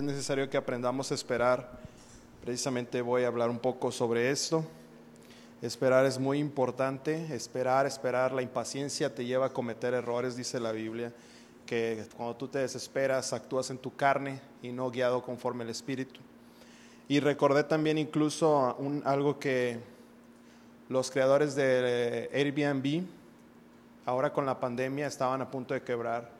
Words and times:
es 0.00 0.06
necesario 0.06 0.48
que 0.48 0.56
aprendamos 0.56 1.10
a 1.10 1.14
esperar. 1.14 1.78
Precisamente 2.42 3.02
voy 3.02 3.24
a 3.24 3.26
hablar 3.26 3.50
un 3.50 3.58
poco 3.58 3.92
sobre 3.92 4.30
esto. 4.30 4.64
Esperar 5.60 6.06
es 6.06 6.18
muy 6.18 6.38
importante. 6.38 7.34
Esperar, 7.34 7.84
esperar. 7.84 8.32
La 8.32 8.40
impaciencia 8.40 9.14
te 9.14 9.26
lleva 9.26 9.46
a 9.46 9.52
cometer 9.52 9.92
errores, 9.92 10.36
dice 10.36 10.58
la 10.58 10.72
Biblia. 10.72 11.12
Que 11.66 12.06
cuando 12.16 12.34
tú 12.34 12.48
te 12.48 12.60
desesperas, 12.60 13.34
actúas 13.34 13.68
en 13.68 13.76
tu 13.76 13.94
carne 13.94 14.40
y 14.62 14.72
no 14.72 14.90
guiado 14.90 15.22
conforme 15.22 15.64
el 15.64 15.70
Espíritu. 15.70 16.20
Y 17.06 17.20
recordé 17.20 17.64
también 17.64 17.98
incluso 17.98 18.78
algo 19.04 19.38
que 19.38 19.80
los 20.88 21.10
creadores 21.10 21.54
de 21.54 22.30
Airbnb, 22.32 23.04
ahora 24.06 24.32
con 24.32 24.46
la 24.46 24.58
pandemia, 24.58 25.06
estaban 25.06 25.42
a 25.42 25.50
punto 25.50 25.74
de 25.74 25.82
quebrar. 25.82 26.39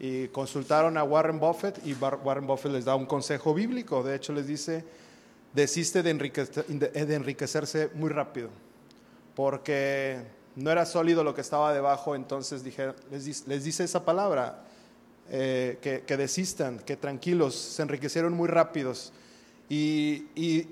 Y 0.00 0.28
consultaron 0.28 0.96
a 0.96 1.04
Warren 1.04 1.38
Buffett 1.38 1.86
y 1.86 1.92
Warren 1.92 2.46
Buffett 2.46 2.72
les 2.72 2.86
da 2.86 2.94
un 2.94 3.04
consejo 3.04 3.52
bíblico. 3.52 4.02
De 4.02 4.16
hecho, 4.16 4.32
les 4.32 4.46
dice, 4.46 4.82
desiste 5.52 6.02
de, 6.02 6.10
enriquecerse 6.10 7.90
muy 7.94 8.08
rápido, 8.08 8.48
porque 9.36 10.22
no 10.56 10.70
era 10.70 10.86
sólido 10.86 11.22
lo 11.22 11.34
que 11.34 11.42
estaba 11.42 11.74
debajo, 11.74 12.14
entonces 12.14 12.64
dije, 12.64 12.94
les, 13.10 13.64
dice 13.64 13.84
esa 13.84 14.04
palabra, 14.04 14.64
eh, 15.28 15.78
que, 15.82 16.02
que, 16.02 16.16
desistan, 16.16 16.78
que 16.78 16.96
tranquilos, 16.96 17.54
se 17.54 17.82
enriquecieron 17.82 18.32
muy 18.32 18.48
rápidos. 18.48 19.12
Y, 19.68 20.28
y, 20.34 20.66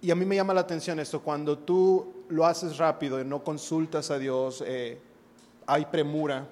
y, 0.00 0.10
a 0.10 0.14
mí 0.14 0.24
me 0.24 0.36
llama 0.36 0.54
la 0.54 0.62
atención 0.62 0.98
esto, 1.00 1.20
cuando 1.20 1.58
tú 1.58 2.24
lo 2.30 2.46
haces 2.46 2.78
rápido 2.78 3.20
y 3.20 3.24
no 3.24 3.44
consultas 3.44 4.10
a 4.10 4.18
Dios, 4.18 4.64
eh, 4.66 4.98
hay 5.66 5.84
premura, 5.84 6.48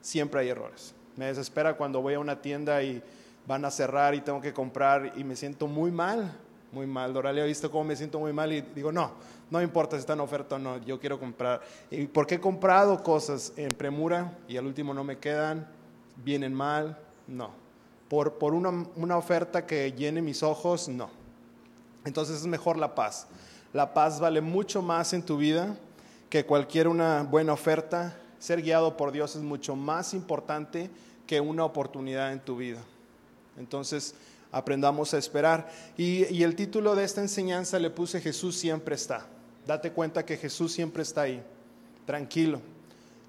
siempre 0.00 0.40
hay 0.40 0.48
errores. 0.48 0.95
Me 1.16 1.26
desespera 1.26 1.76
cuando 1.76 2.02
voy 2.02 2.14
a 2.14 2.18
una 2.18 2.40
tienda 2.40 2.82
y 2.82 3.02
van 3.46 3.64
a 3.64 3.70
cerrar 3.70 4.14
y 4.14 4.20
tengo 4.20 4.40
que 4.40 4.52
comprar 4.52 5.12
y 5.16 5.24
me 5.24 5.36
siento 5.36 5.66
muy 5.66 5.90
mal, 5.90 6.32
muy 6.72 6.86
mal. 6.86 7.12
Doralia 7.12 7.44
ha 7.44 7.46
visto 7.46 7.70
cómo 7.70 7.84
me 7.84 7.96
siento 7.96 8.18
muy 8.18 8.32
mal 8.32 8.52
y 8.52 8.60
digo, 8.60 8.92
no, 8.92 9.12
no 9.50 9.62
importa 9.62 9.96
si 9.96 10.00
está 10.00 10.12
en 10.14 10.20
oferta 10.20 10.56
o 10.56 10.58
no, 10.58 10.78
yo 10.84 10.98
quiero 10.98 11.18
comprar. 11.18 11.62
¿Y 11.90 12.06
por 12.06 12.26
qué 12.26 12.36
he 12.36 12.40
comprado 12.40 13.02
cosas 13.02 13.52
en 13.56 13.68
premura 13.68 14.36
y 14.48 14.56
al 14.56 14.66
último 14.66 14.92
no 14.92 15.04
me 15.04 15.18
quedan? 15.18 15.68
¿Vienen 16.24 16.52
mal? 16.52 16.98
No. 17.26 17.50
¿Por, 18.08 18.34
por 18.34 18.54
una, 18.54 18.86
una 18.96 19.16
oferta 19.16 19.66
que 19.66 19.92
llene 19.92 20.22
mis 20.22 20.42
ojos? 20.42 20.88
No. 20.88 21.10
Entonces 22.04 22.36
es 22.36 22.46
mejor 22.46 22.76
la 22.76 22.94
paz. 22.94 23.26
La 23.72 23.94
paz 23.94 24.20
vale 24.20 24.40
mucho 24.40 24.82
más 24.82 25.12
en 25.12 25.22
tu 25.22 25.36
vida 25.36 25.76
que 26.30 26.44
cualquier 26.44 26.88
una 26.88 27.22
buena 27.22 27.52
oferta. 27.52 28.16
Ser 28.46 28.62
guiado 28.62 28.96
por 28.96 29.10
Dios 29.10 29.34
es 29.34 29.42
mucho 29.42 29.74
más 29.74 30.14
importante 30.14 30.88
que 31.26 31.40
una 31.40 31.64
oportunidad 31.64 32.32
en 32.32 32.38
tu 32.38 32.56
vida. 32.56 32.80
Entonces, 33.58 34.14
aprendamos 34.52 35.12
a 35.14 35.18
esperar. 35.18 35.68
Y, 35.96 36.32
y, 36.32 36.44
el 36.44 36.54
título 36.54 36.94
de 36.94 37.02
esta 37.02 37.20
enseñanza 37.20 37.80
le 37.80 37.90
puse 37.90 38.20
Jesús 38.20 38.56
siempre 38.56 38.94
está. 38.94 39.26
Date 39.66 39.90
cuenta 39.90 40.24
que 40.24 40.36
Jesús 40.36 40.70
siempre 40.70 41.02
está 41.02 41.22
ahí. 41.22 41.42
Tranquilo, 42.06 42.60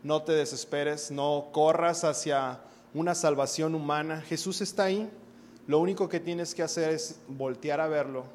no 0.03 0.21
te 0.21 0.33
desesperes, 0.33 1.09
no 1.09 1.47
corras 1.51 2.03
hacia 2.03 2.59
una 2.93 3.15
salvación 3.15 3.73
humana. 3.73 4.21
Jesús 4.21 4.61
está 4.61 4.83
ahí. 4.83 5.09
Lo 5.65 5.79
único 5.79 6.07
que 6.07 6.19
tienes 6.19 6.53
que 6.53 6.61
hacer 6.61 6.91
es 6.91 7.17
voltear 7.27 7.81
a 7.81 7.87
verlo, 7.87 8.25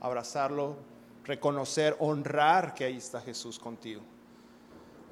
abrazarlo, 0.00 0.78
reconocer, 1.24 1.94
honrar 2.00 2.74
que 2.74 2.86
ahí 2.86 2.96
está 2.96 3.20
Jesús 3.20 3.56
contigo. 3.60 4.02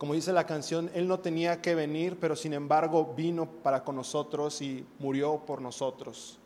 Como 0.03 0.15
dice 0.15 0.33
la 0.33 0.47
canción, 0.47 0.91
Él 0.95 1.07
no 1.07 1.21
tenía 1.21 1.63
que 1.63 1.77
venir, 1.77 2.19
pero 2.19 2.35
sin 2.35 2.55
embargo 2.55 3.15
vino 3.17 3.49
para 3.49 3.85
con 3.85 3.95
nosotros 3.95 4.61
y 4.61 4.85
murió 4.99 5.39
por 5.47 5.63
nosotros. 5.63 6.41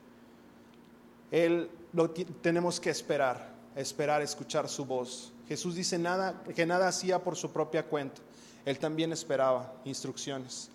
Él 1.30 1.70
lo 1.94 2.10
tenemos 2.10 2.78
que 2.78 2.90
esperar, 2.90 3.54
esperar 3.74 4.20
escuchar 4.20 4.68
su 4.68 4.84
voz. 4.84 5.32
Jesús 5.48 5.74
dice 5.74 5.96
nada, 5.96 6.42
que 6.54 6.66
nada 6.66 6.86
hacía 6.88 7.24
por 7.24 7.34
su 7.34 7.50
propia 7.50 7.82
cuenta. 7.86 8.20
Él 8.66 8.78
también 8.78 9.11
esperaba 9.11 9.72
instrucciones. 9.86 10.68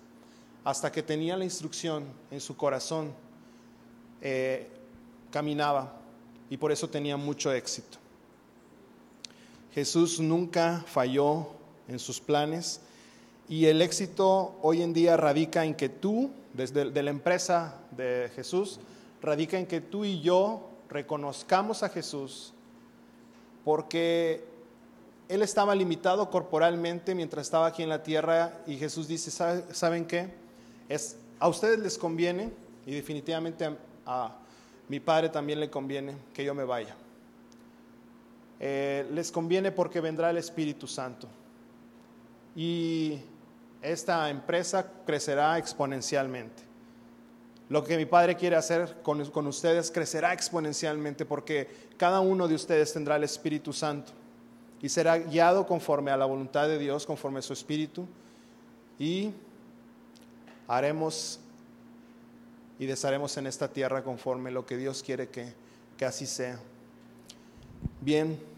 Hasta 0.64 0.90
que 0.90 1.04
tenía 1.04 1.36
la 1.36 1.44
instrucción 1.44 2.02
en 2.32 2.40
su 2.40 2.56
corazón, 2.56 3.12
eh, 4.20 4.68
caminaba 5.30 5.92
y 6.50 6.56
por 6.56 6.72
eso 6.72 6.90
tenía 6.90 7.16
mucho 7.16 7.52
éxito. 7.52 7.98
Jesús 9.72 10.18
nunca 10.18 10.82
falló 10.88 11.61
en 11.88 11.98
sus 11.98 12.20
planes 12.20 12.80
y 13.48 13.66
el 13.66 13.82
éxito 13.82 14.56
hoy 14.62 14.82
en 14.82 14.92
día 14.92 15.16
radica 15.16 15.64
en 15.64 15.74
que 15.74 15.88
tú, 15.88 16.30
desde 16.54 16.90
de 16.90 17.02
la 17.02 17.10
empresa 17.10 17.74
de 17.90 18.30
Jesús, 18.34 18.80
radica 19.20 19.58
en 19.58 19.66
que 19.66 19.80
tú 19.80 20.04
y 20.04 20.20
yo 20.20 20.70
reconozcamos 20.88 21.82
a 21.82 21.88
Jesús 21.88 22.52
porque 23.64 24.44
Él 25.28 25.42
estaba 25.42 25.74
limitado 25.74 26.30
corporalmente 26.30 27.14
mientras 27.14 27.46
estaba 27.46 27.66
aquí 27.66 27.82
en 27.82 27.88
la 27.88 28.02
tierra 28.02 28.58
y 28.66 28.76
Jesús 28.76 29.08
dice, 29.08 29.30
¿saben 29.30 30.06
qué? 30.06 30.32
Es, 30.88 31.16
a 31.38 31.48
ustedes 31.48 31.78
les 31.78 31.98
conviene 31.98 32.50
y 32.86 32.94
definitivamente 32.94 33.68
a, 34.06 34.38
mi 34.88 35.00
Padre 35.00 35.28
también 35.28 35.60
le 35.60 35.70
conviene 35.70 36.14
que 36.34 36.44
yo 36.44 36.54
me 36.54 36.64
vaya. 36.64 36.94
Eh, 38.60 39.06
les 39.12 39.30
conviene 39.30 39.72
porque 39.72 40.00
vendrá 40.00 40.30
el 40.30 40.36
Espíritu 40.36 40.86
Santo 40.86 41.28
y 42.54 43.20
esta 43.80 44.28
empresa 44.30 44.90
crecerá 45.06 45.58
exponencialmente. 45.58 46.62
Lo 47.68 47.82
que 47.82 47.96
mi 47.96 48.04
Padre 48.04 48.36
quiere 48.36 48.56
hacer 48.56 48.98
con, 49.02 49.24
con, 49.30 49.46
ustedes 49.46 49.90
crecerá 49.90 50.32
exponencialmente 50.32 51.24
porque 51.24 51.68
cada 51.96 52.20
uno 52.20 52.46
de 52.46 52.54
ustedes 52.54 52.92
tendrá 52.92 53.16
el 53.16 53.24
Espíritu 53.24 53.72
Santo 53.72 54.12
y 54.82 54.88
será 54.88 55.18
guiado 55.18 55.66
conforme 55.66 56.10
a 56.10 56.16
la 56.16 56.26
voluntad 56.26 56.68
de 56.68 56.78
Dios, 56.78 57.06
conforme 57.06 57.38
a 57.38 57.42
su 57.42 57.52
Espíritu 57.52 58.06
y 58.98 59.32
haremos 60.68 61.40
y 62.78 62.86
desharemos 62.86 63.36
en 63.36 63.46
esta 63.46 63.68
tierra 63.68 64.02
conforme 64.02 64.50
lo 64.50 64.66
que 64.66 64.76
Dios 64.76 65.02
quiere 65.02 65.28
que, 65.28 65.54
que 65.96 66.04
así 66.04 66.26
sea. 66.26 66.58
Bien. 68.00 68.51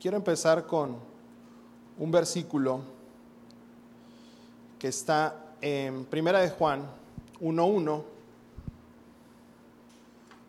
Quiero 0.00 0.16
empezar 0.16 0.66
con 0.66 0.96
un 1.98 2.10
versículo 2.10 2.80
que 4.78 4.88
está 4.88 5.52
en 5.60 6.06
Primera 6.06 6.40
de 6.40 6.48
Juan 6.48 6.90
1.1. 7.42 8.02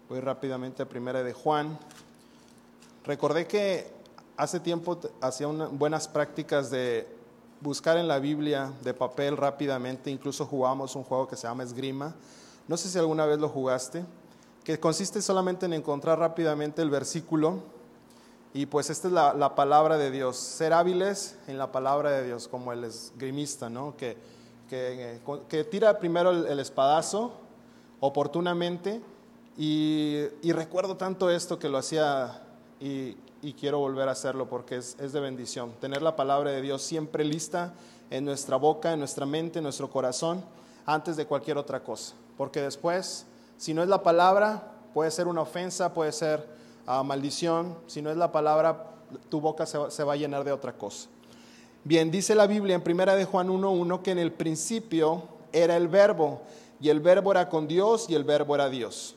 Voy 0.07 0.19
rápidamente 0.21 0.83
a 0.83 0.85
Primera 0.87 1.21
de 1.21 1.33
Juan. 1.33 1.77
Recordé 3.03 3.45
que 3.45 3.91
hace 4.37 4.61
tiempo 4.61 4.97
hacía 5.19 5.47
buenas 5.47 6.07
prácticas 6.07 6.71
de 6.71 7.05
buscar 7.59 7.97
en 7.97 8.07
la 8.07 8.19
Biblia 8.19 8.71
de 8.85 8.93
papel 8.93 9.35
rápidamente, 9.35 10.09
incluso 10.09 10.45
jugamos 10.45 10.95
un 10.95 11.03
juego 11.03 11.27
que 11.27 11.35
se 11.35 11.45
llama 11.45 11.63
Esgrima. 11.63 12.15
No 12.69 12.77
sé 12.77 12.87
si 12.87 12.97
alguna 12.97 13.25
vez 13.25 13.37
lo 13.37 13.49
jugaste, 13.49 14.05
que 14.63 14.79
consiste 14.79 15.21
solamente 15.21 15.65
en 15.65 15.73
encontrar 15.73 16.19
rápidamente 16.19 16.81
el 16.81 16.89
versículo 16.89 17.80
y 18.53 18.65
pues 18.65 18.89
esta 18.89 19.07
es 19.07 19.13
la, 19.13 19.33
la, 19.33 19.55
palabra 19.55 19.97
de 19.97 20.11
Dios, 20.11 20.35
ser 20.35 20.73
hábiles 20.73 21.37
en 21.47 21.57
la 21.57 21.71
palabra 21.71 22.11
de 22.11 22.25
Dios, 22.25 22.49
como 22.49 22.73
el 22.73 22.83
esgrimista, 22.83 23.69
¿no? 23.69 23.95
que, 23.95 24.17
que, 24.69 25.21
que 25.47 25.63
tira 25.63 25.99
primero 25.99 26.31
el, 26.31 26.59
espadazo 26.59 27.31
oportunamente. 28.01 29.01
Y, 29.57 30.25
y, 30.41 30.51
recuerdo 30.51 30.97
tanto 30.97 31.29
esto 31.29 31.59
que 31.59 31.69
lo 31.69 31.77
hacía 31.77 32.41
y, 32.79 33.15
y 33.41 33.53
quiero 33.53 33.79
volver 33.79 34.09
a 34.09 34.13
hacerlo 34.13 34.49
porque 34.49 34.77
es, 34.77 34.97
es, 34.99 35.13
de 35.13 35.21
bendición. 35.21 35.71
Tener 35.79 36.01
la 36.01 36.17
palabra 36.17 36.51
de 36.51 36.61
Dios 36.61 36.81
siempre 36.81 37.23
lista 37.23 37.73
en 38.09 38.25
nuestra 38.25 38.57
boca, 38.57 38.91
en 38.91 38.99
nuestra 38.99 39.25
mente, 39.25 39.59
en 39.59 39.63
nuestro 39.63 39.89
corazón, 39.89 40.43
antes 40.85 41.15
de 41.15 41.25
cualquier 41.25 41.57
otra 41.57 41.83
cosa. 41.83 42.15
Porque 42.37 42.61
después, 42.61 43.25
si 43.57 43.73
no 43.73 43.81
es 43.81 43.87
la 43.87 44.03
palabra, 44.03 44.73
puede 44.93 45.11
ser 45.11 45.27
una 45.27 45.41
ofensa, 45.41 45.93
puede 45.93 46.11
ser 46.11 46.60
a 46.99 47.03
maldición, 47.03 47.77
si 47.87 48.01
no 48.01 48.11
es 48.11 48.17
la 48.17 48.31
palabra, 48.31 48.91
tu 49.29 49.39
boca 49.39 49.65
se, 49.65 50.03
va 50.03 50.13
a 50.13 50.17
llenar 50.17 50.43
de 50.43 50.51
otra 50.51 50.73
cosa. 50.73 51.07
Bien, 51.83 52.11
dice 52.11 52.35
la 52.35 52.47
Biblia 52.47 52.75
en 52.75 52.81
primera 52.81 53.15
de 53.15 53.25
Juan 53.25 53.49
1.1 53.49 54.01
que 54.01 54.11
en 54.11 54.19
el 54.19 54.31
principio 54.31 55.23
era 55.53 55.77
el 55.77 55.87
verbo, 55.87 56.41
y 56.81 56.89
el 56.89 56.99
verbo 56.99 57.31
era 57.31 57.47
con 57.49 57.67
Dios, 57.67 58.07
y 58.09 58.15
el 58.15 58.23
verbo 58.23 58.55
era 58.55 58.69
Dios. 58.69 59.15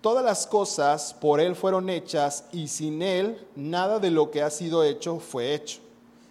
Todas 0.00 0.24
las 0.24 0.46
cosas 0.46 1.14
por 1.14 1.40
Él 1.40 1.54
fueron 1.54 1.88
hechas, 1.88 2.44
y 2.52 2.66
sin 2.66 3.02
Él 3.02 3.38
nada 3.54 4.00
de 4.00 4.10
lo 4.10 4.30
que 4.30 4.42
ha 4.42 4.50
sido 4.50 4.82
hecho 4.82 5.20
fue 5.20 5.54
hecho. 5.54 5.80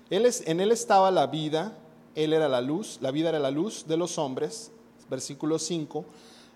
Él 0.09 0.25
es, 0.25 0.45
en 0.47 0.59
Él 0.59 0.73
estaba 0.73 1.11
la 1.11 1.27
vida, 1.27 1.77
Él 2.15 2.33
era 2.33 2.49
la 2.49 2.59
luz, 2.59 2.97
la 2.99 3.11
vida 3.11 3.29
era 3.29 3.39
la 3.39 3.51
luz 3.51 3.85
de 3.87 3.95
los 3.95 4.17
hombres, 4.17 4.71
versículo 5.09 5.57
5. 5.57 6.03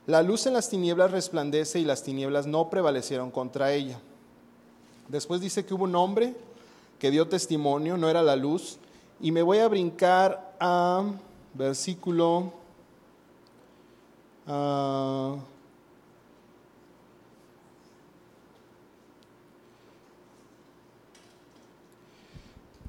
La 0.07 0.21
luz 0.21 0.45
en 0.45 0.53
las 0.53 0.69
tinieblas 0.69 1.11
resplandece 1.11 1.79
y 1.79 1.85
las 1.85 2.03
tinieblas 2.03 2.45
no 2.45 2.69
prevalecieron 2.69 3.31
contra 3.31 3.73
ella. 3.73 3.99
Después 5.07 5.41
dice 5.41 5.65
que 5.65 5.73
hubo 5.73 5.85
un 5.85 5.95
hombre 5.95 6.35
que 6.99 7.09
dio 7.09 7.27
testimonio, 7.27 7.97
no 7.97 8.09
era 8.09 8.21
la 8.21 8.35
luz, 8.35 8.77
y 9.19 9.31
me 9.31 9.41
voy 9.41 9.59
a 9.59 9.67
brincar 9.67 10.55
a 10.59 11.03
versículo 11.53 12.53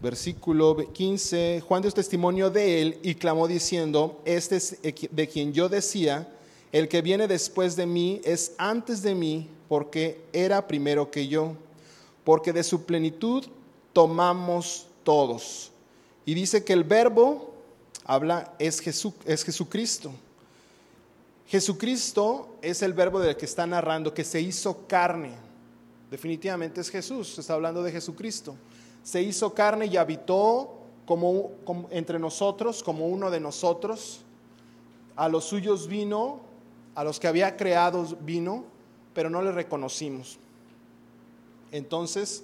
versículo 0.03 0.77
15, 0.93 1.63
Juan 1.67 1.83
dio 1.83 1.91
testimonio 1.91 2.51
de 2.51 2.83
él 2.83 2.99
y 3.03 3.15
clamó 3.15 3.49
diciendo, 3.49 4.21
este 4.27 4.57
es 4.57 4.79
de 4.83 5.29
quien 5.29 5.53
yo 5.55 5.69
decía, 5.69 6.29
el 6.73 6.89
que 6.89 7.03
viene 7.03 7.29
después 7.29 7.77
de 7.77 7.87
mí 7.87 8.21
es 8.25 8.53
antes 8.59 9.03
de 9.03 9.15
mí 9.15 9.49
porque 9.69 10.25
era 10.33 10.67
primero 10.67 11.11
que 11.11 11.29
yo, 11.29 11.55
porque 12.25 12.53
de 12.53 12.63
su 12.63 12.85
plenitud 12.85 13.45
tomamos 13.93 14.87
todos. 15.05 15.73
Y 16.25 16.35
dice 16.35 16.65
que 16.65 16.73
el 16.73 16.85
verbo 16.85 17.55
habla 18.05 18.55
es, 18.59 18.83
es 19.27 19.45
Jesucristo. 19.45 20.13
Jesucristo 21.47 22.57
es 22.61 22.83
el 22.83 22.93
verbo 22.93 23.21
del 23.21 23.37
que 23.37 23.47
está 23.47 23.67
narrando, 23.67 24.13
que 24.13 24.25
se 24.25 24.41
hizo 24.41 24.87
carne. 24.89 25.33
Definitivamente 26.11 26.81
es 26.81 26.91
Jesús, 26.91 27.39
está 27.39 27.55
hablando 27.55 27.83
de 27.83 27.93
Jesucristo. 27.93 28.57
Se 29.03 29.23
hizo 29.23 29.55
carne 29.55 29.87
y 29.87 29.97
habitó 29.97 30.77
como, 31.07 31.53
entre 31.91 32.19
nosotros, 32.19 32.83
como 32.83 33.07
uno 33.07 33.31
de 33.31 33.41
nosotros. 33.41 34.21
A 35.15 35.29
los 35.29 35.45
suyos 35.45 35.87
vino, 35.87 36.41
a 36.97 37.05
los 37.05 37.21
que 37.21 37.29
había 37.29 37.57
creado 37.57 38.05
vino, 38.23 38.65
pero 39.15 39.31
no 39.31 39.43
le 39.43 39.53
reconocimos. 39.53 40.39
Entonces, 41.71 42.43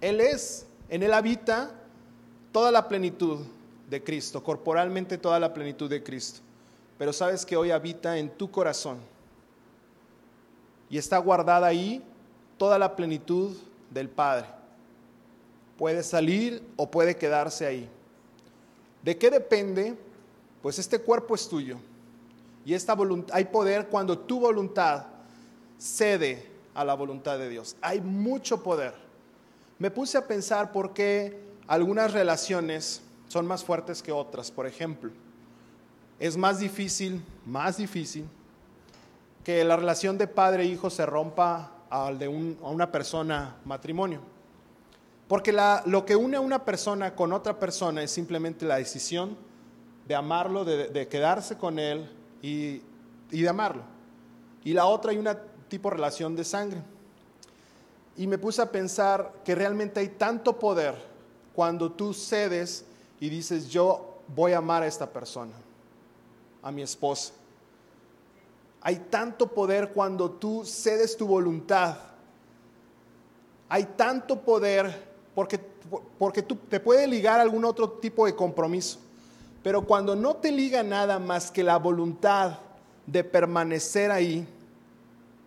Él 0.00 0.20
es, 0.20 0.66
en 0.88 1.04
Él 1.04 1.14
habita 1.14 1.70
toda 2.52 2.72
la 2.72 2.88
plenitud 2.88 3.38
de 3.88 4.02
Cristo, 4.02 4.42
corporalmente 4.42 5.18
toda 5.18 5.38
la 5.38 5.54
plenitud 5.54 5.88
de 5.88 6.02
Cristo. 6.02 6.40
Pero 6.98 7.12
sabes 7.12 7.46
que 7.46 7.56
hoy 7.56 7.70
habita 7.70 8.18
en 8.18 8.28
tu 8.28 8.50
corazón 8.50 8.98
y 10.90 10.98
está 10.98 11.16
guardada 11.18 11.68
ahí 11.68 12.02
toda 12.58 12.76
la 12.76 12.96
plenitud 12.96 13.56
del 13.88 14.08
Padre. 14.08 14.46
Puede 15.78 16.02
salir 16.02 16.60
o 16.76 16.90
puede 16.90 17.16
quedarse 17.16 17.66
ahí. 17.66 17.88
¿De 19.02 19.16
qué 19.16 19.30
depende? 19.30 19.96
Pues 20.60 20.78
este 20.78 20.98
cuerpo 20.98 21.36
es 21.36 21.48
tuyo. 21.48 21.78
Y 22.64 22.74
esta 22.74 22.94
voluntad, 22.94 23.34
hay 23.34 23.46
poder 23.46 23.88
cuando 23.88 24.18
tu 24.18 24.40
voluntad 24.40 25.06
cede 25.78 26.46
a 26.74 26.84
la 26.84 26.94
voluntad 26.94 27.38
de 27.38 27.48
Dios. 27.48 27.76
Hay 27.80 28.00
mucho 28.00 28.62
poder. 28.62 28.94
Me 29.78 29.90
puse 29.90 30.18
a 30.18 30.26
pensar 30.26 30.72
por 30.72 30.92
qué 30.92 31.40
algunas 31.66 32.12
relaciones 32.12 33.02
son 33.28 33.46
más 33.46 33.64
fuertes 33.64 34.02
que 34.02 34.12
otras. 34.12 34.50
Por 34.50 34.66
ejemplo, 34.66 35.10
es 36.18 36.36
más 36.36 36.58
difícil, 36.58 37.24
más 37.46 37.78
difícil, 37.78 38.26
que 39.42 39.64
la 39.64 39.76
relación 39.76 40.18
de 40.18 40.26
padre 40.26 40.64
e 40.64 40.66
hijo 40.66 40.90
se 40.90 41.06
rompa 41.06 41.72
al 41.88 42.18
de 42.18 42.26
a 42.26 42.68
una 42.68 42.92
persona 42.92 43.56
matrimonio. 43.64 44.20
Porque 45.28 45.56
lo 45.86 46.04
que 46.04 46.16
une 46.16 46.36
a 46.36 46.40
una 46.40 46.64
persona 46.64 47.14
con 47.14 47.32
otra 47.32 47.58
persona 47.58 48.02
es 48.02 48.10
simplemente 48.10 48.66
la 48.66 48.76
decisión 48.76 49.36
de 50.06 50.14
amarlo, 50.14 50.64
de 50.64 51.08
quedarse 51.08 51.56
con 51.56 51.78
él, 51.78 52.10
y, 52.42 52.82
de 53.30 53.48
amarlo. 53.48 53.82
Y 54.64 54.72
la 54.72 54.86
otra 54.86 55.12
hay 55.12 55.18
una 55.18 55.38
tipo 55.68 55.90
relación 55.90 56.36
de 56.36 56.44
sangre. 56.44 56.82
Y 58.16 58.26
me 58.26 58.38
puse 58.38 58.60
a 58.60 58.70
pensar 58.70 59.32
que 59.44 59.54
realmente 59.54 60.00
hay 60.00 60.08
tanto 60.08 60.58
poder 60.58 60.94
cuando 61.54 61.92
tú 61.92 62.12
cedes 62.12 62.84
y 63.20 63.28
dices, 63.28 63.68
yo 63.68 64.18
voy 64.28 64.52
a 64.52 64.58
amar 64.58 64.82
a 64.82 64.86
esta 64.86 65.10
persona, 65.10 65.52
a 66.62 66.70
mi 66.70 66.82
esposa. 66.82 67.32
Hay 68.82 68.96
tanto 69.10 69.46
poder 69.46 69.92
cuando 69.92 70.30
tú 70.30 70.64
cedes 70.64 71.16
tu 71.16 71.26
voluntad. 71.26 71.96
Hay 73.68 73.84
tanto 73.96 74.40
poder 74.40 75.10
porque, 75.34 75.60
porque 76.18 76.42
tú, 76.42 76.56
te 76.56 76.80
puede 76.80 77.06
ligar 77.06 77.38
a 77.38 77.42
algún 77.42 77.64
otro 77.64 77.90
tipo 77.90 78.26
de 78.26 78.34
compromiso. 78.34 78.98
Pero 79.62 79.82
cuando 79.82 80.16
no 80.16 80.36
te 80.36 80.50
liga 80.50 80.82
nada 80.82 81.18
más 81.18 81.50
que 81.50 81.62
la 81.62 81.76
voluntad 81.76 82.58
de 83.06 83.24
permanecer 83.24 84.10
ahí, 84.10 84.46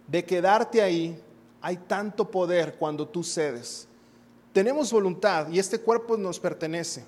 de 0.08 0.24
quedarte 0.24 0.82
ahí, 0.82 1.20
hay 1.62 1.78
tanto 1.78 2.30
poder 2.30 2.76
cuando 2.76 3.08
tú 3.08 3.24
cedes. 3.24 3.88
Tenemos 4.52 4.92
voluntad 4.92 5.50
y 5.50 5.58
este 5.58 5.80
cuerpo 5.80 6.16
nos 6.16 6.40
pertenece. 6.40 7.06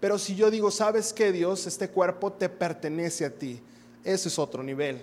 Pero 0.00 0.18
si 0.18 0.34
yo 0.34 0.50
digo, 0.50 0.70
¿sabes 0.70 1.12
qué 1.12 1.30
Dios? 1.30 1.66
Este 1.66 1.88
cuerpo 1.88 2.32
te 2.32 2.48
pertenece 2.48 3.24
a 3.24 3.30
ti. 3.30 3.60
Ese 4.02 4.28
es 4.28 4.38
otro 4.38 4.62
nivel. 4.62 5.00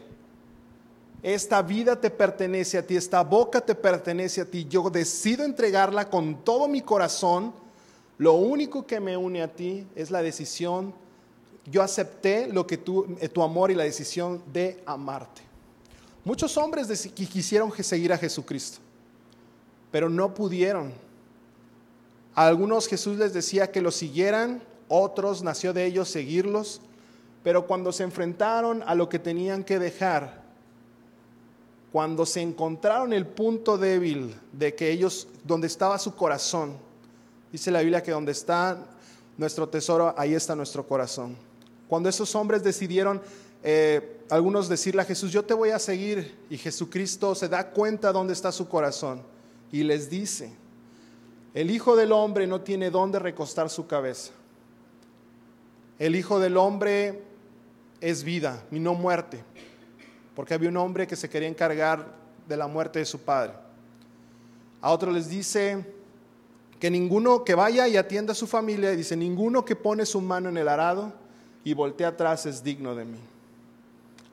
Esta 1.24 1.62
vida 1.62 2.00
te 2.00 2.10
pertenece 2.10 2.77
a 2.80 2.86
ti, 2.86 2.95
esta 2.95 3.24
boca 3.24 3.62
te 3.62 3.75
pertenece 3.75 4.42
a 4.42 4.45
ti. 4.45 4.66
Yo 4.68 4.89
decido 4.89 5.45
entregarla 5.45 6.10
con 6.10 6.44
todo 6.44 6.68
mi 6.68 6.81
corazón. 6.81 7.54
Lo 8.18 8.34
único 8.34 8.86
que 8.86 9.00
me 9.00 9.16
une 9.16 9.42
a 9.42 9.48
ti 9.48 9.88
es 9.95 10.12
la 10.12 10.22
decisión 10.22 10.94
yo 11.66 11.81
acepté 11.81 12.48
lo 12.48 12.66
que 12.66 12.78
tú, 12.78 13.18
eh, 13.19 13.30
tu 13.30 13.44
amor 13.44 13.72
y 13.72 13.75
la 13.75 13.84
decisión 13.84 14.42
de 14.52 14.81
amarte. 14.86 15.42
Muchos 16.24 16.56
hombres 16.58 16.88
quisieron 17.13 17.72
seguir 17.84 18.13
a 18.13 18.18
Jesucristo, 18.18 18.80
pero 19.92 20.10
no 20.10 20.34
pudieron. 20.34 20.94
A 22.36 22.48
algunos 22.48 22.88
Jesús 22.88 23.18
les 23.18 23.34
decía 23.34 23.72
que 23.72 23.81
lo 23.81 23.92
siguieran, 23.92 24.62
otros 24.88 25.42
nació 25.44 25.74
de 25.74 25.86
ellos 25.86 26.10
seguirlos, 26.10 26.81
pero 27.44 27.66
cuando 27.66 27.92
se 27.92 28.04
enfrentaron 28.04 28.84
a 28.86 28.94
lo 28.94 29.10
que 29.10 29.19
tenían 29.19 29.63
que 29.63 29.80
dejar, 29.80 30.42
cuando 31.92 32.25
se 32.25 32.42
encontraron 32.42 33.13
el 33.13 33.25
punto 33.25 33.78
débil 33.78 34.36
de 34.54 34.75
que 34.75 34.92
ellos, 34.92 35.28
donde 35.44 35.68
estaba 35.68 35.98
su 35.98 36.16
corazón, 36.16 36.78
dice 37.52 37.72
la 37.72 37.81
Biblia 37.81 38.04
que 38.04 38.12
donde 38.12 38.31
está 38.31 38.78
nuestro 39.38 39.68
tesoro, 39.68 40.13
ahí 40.18 40.34
está 40.34 40.56
nuestro 40.56 40.88
corazón. 40.88 41.36
Cuando 41.92 42.08
esos 42.08 42.34
hombres 42.36 42.64
decidieron, 42.64 43.22
eh, 43.62 44.22
algunos 44.30 44.70
decirle 44.70 45.02
a 45.02 45.04
Jesús, 45.04 45.30
yo 45.30 45.44
te 45.44 45.54
voy 45.54 45.72
a 45.72 45.78
seguir, 45.78 46.38
y 46.50 46.58
Jesucristo 46.58 47.36
se 47.36 47.50
da 47.50 47.70
cuenta 47.70 48.14
dónde 48.14 48.32
está 48.32 48.54
su 48.54 48.70
corazón 48.70 49.22
y 49.74 49.84
les 49.84 50.10
dice, 50.10 50.54
el 51.54 51.70
Hijo 51.70 51.98
del 51.98 52.14
Hombre 52.14 52.48
no 52.48 52.62
tiene 52.62 52.92
dónde 52.92 53.20
recostar 53.20 53.70
su 53.70 53.88
cabeza. 53.88 54.32
El 56.00 56.16
Hijo 56.16 56.40
del 56.40 56.56
Hombre 56.56 57.24
es 58.00 58.24
vida 58.24 58.63
y 58.72 58.80
no 58.80 58.94
muerte, 58.94 59.44
porque 60.34 60.54
había 60.54 60.70
un 60.70 60.77
hombre 60.77 61.08
que 61.08 61.18
se 61.18 61.30
quería 61.30 61.50
encargar 61.50 62.08
de 62.48 62.56
la 62.56 62.68
muerte 62.68 63.00
de 63.00 63.06
su 63.06 63.20
padre. 63.20 63.51
A 64.80 64.92
otros 64.92 65.13
les 65.13 65.27
dice 65.27 65.86
que 66.80 66.89
ninguno 66.89 67.44
que 67.44 67.54
vaya 67.54 67.86
y 67.89 67.98
atienda 67.98 68.32
a 68.32 68.36
su 68.36 68.48
familia, 68.48 68.92
dice, 68.92 69.18
ninguno 69.18 69.65
que 69.65 69.75
pone 69.75 70.06
su 70.06 70.22
mano 70.22 70.48
en 70.48 70.56
el 70.56 70.70
arado 70.70 71.20
y 71.63 71.74
voltea 71.74 72.10
atrás 72.10 72.46
es 72.46 72.63
digno 72.63 72.96
de 72.96 73.06
mí. 73.06 73.20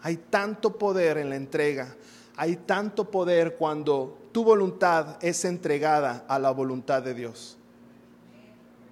Hay 0.02 0.16
tanto 0.16 0.78
poder 0.78 1.18
en 1.18 1.30
la 1.30 1.37
entrega, 1.37 1.94
hay 2.37 2.56
tanto 2.56 3.11
poder 3.11 3.56
cuando 3.56 4.16
tu 4.32 4.44
voluntad 4.44 5.16
es 5.20 5.44
entregada 5.44 6.25
a 6.28 6.38
la 6.38 6.50
voluntad 6.50 7.02
de 7.02 7.14
Dios. 7.14 7.56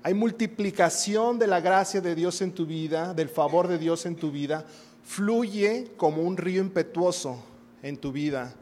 Hay 0.02 0.14
multiplicación 0.14 1.38
de 1.38 1.47
la 1.47 1.61
gracia 1.61 2.00
de 2.00 2.14
Dios 2.14 2.40
en 2.40 2.52
tu 2.52 2.66
vida, 2.66 3.12
del 3.12 3.28
favor 3.28 3.66
de 3.66 3.78
Dios 3.78 4.07
en 4.07 4.16
tu 4.16 4.31
vida. 4.31 4.64
Fluye 5.05 5.93
como 5.97 6.23
un 6.23 6.37
río 6.37 6.61
impetuoso 6.61 7.43
en 7.83 7.97
tu 7.97 8.12
vida. 8.12 8.55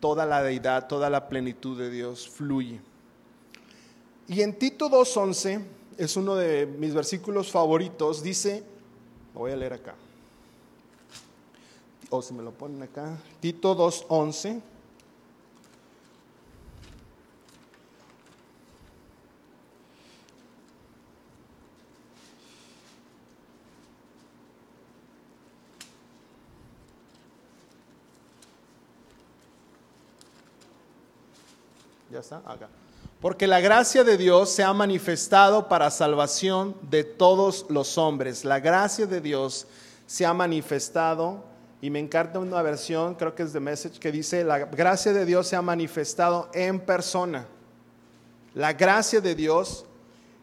Toda 0.00 0.24
la 0.24 0.42
deidad, 0.42 0.86
toda 0.86 1.10
la 1.10 1.28
plenitud 1.28 1.78
de 1.78 1.90
Dios 1.90 2.28
fluye. 2.28 2.80
Y 4.26 4.42
en 4.42 4.58
Tito 4.58 4.88
2.11, 4.88 5.62
es 5.98 6.16
uno 6.16 6.34
de 6.34 6.66
mis 6.66 6.94
versículos 6.94 7.50
favoritos, 7.50 8.22
dice, 8.22 8.64
lo 9.34 9.40
voy 9.40 9.52
a 9.52 9.56
leer 9.56 9.72
acá. 9.74 9.94
O 12.10 12.20
si 12.22 12.34
me 12.34 12.42
lo 12.42 12.52
ponen 12.52 12.82
acá. 12.82 13.16
Tito 13.40 13.76
2.11. 13.76 14.60
Ya 32.10 32.18
está, 32.18 32.38
acá. 32.38 32.68
Porque 33.20 33.46
la 33.46 33.60
gracia 33.60 34.02
de 34.02 34.16
Dios 34.16 34.50
se 34.50 34.62
ha 34.62 34.72
manifestado 34.72 35.68
para 35.68 35.90
salvación 35.90 36.74
de 36.90 37.04
todos 37.04 37.66
los 37.68 37.98
hombres. 37.98 38.44
La 38.44 38.60
gracia 38.60 39.06
de 39.06 39.20
Dios 39.20 39.66
se 40.06 40.24
ha 40.24 40.32
manifestado, 40.32 41.44
y 41.82 41.90
me 41.90 41.98
encanta 41.98 42.38
una 42.38 42.62
versión, 42.62 43.14
creo 43.14 43.34
que 43.34 43.42
es 43.42 43.52
de 43.52 43.60
Message, 43.60 43.98
que 43.98 44.10
dice, 44.10 44.44
la 44.44 44.58
gracia 44.58 45.12
de 45.12 45.24
Dios 45.24 45.46
se 45.46 45.56
ha 45.56 45.62
manifestado 45.62 46.48
en 46.54 46.80
persona. 46.80 47.46
La 48.54 48.72
gracia 48.72 49.20
de 49.20 49.34
Dios 49.34 49.84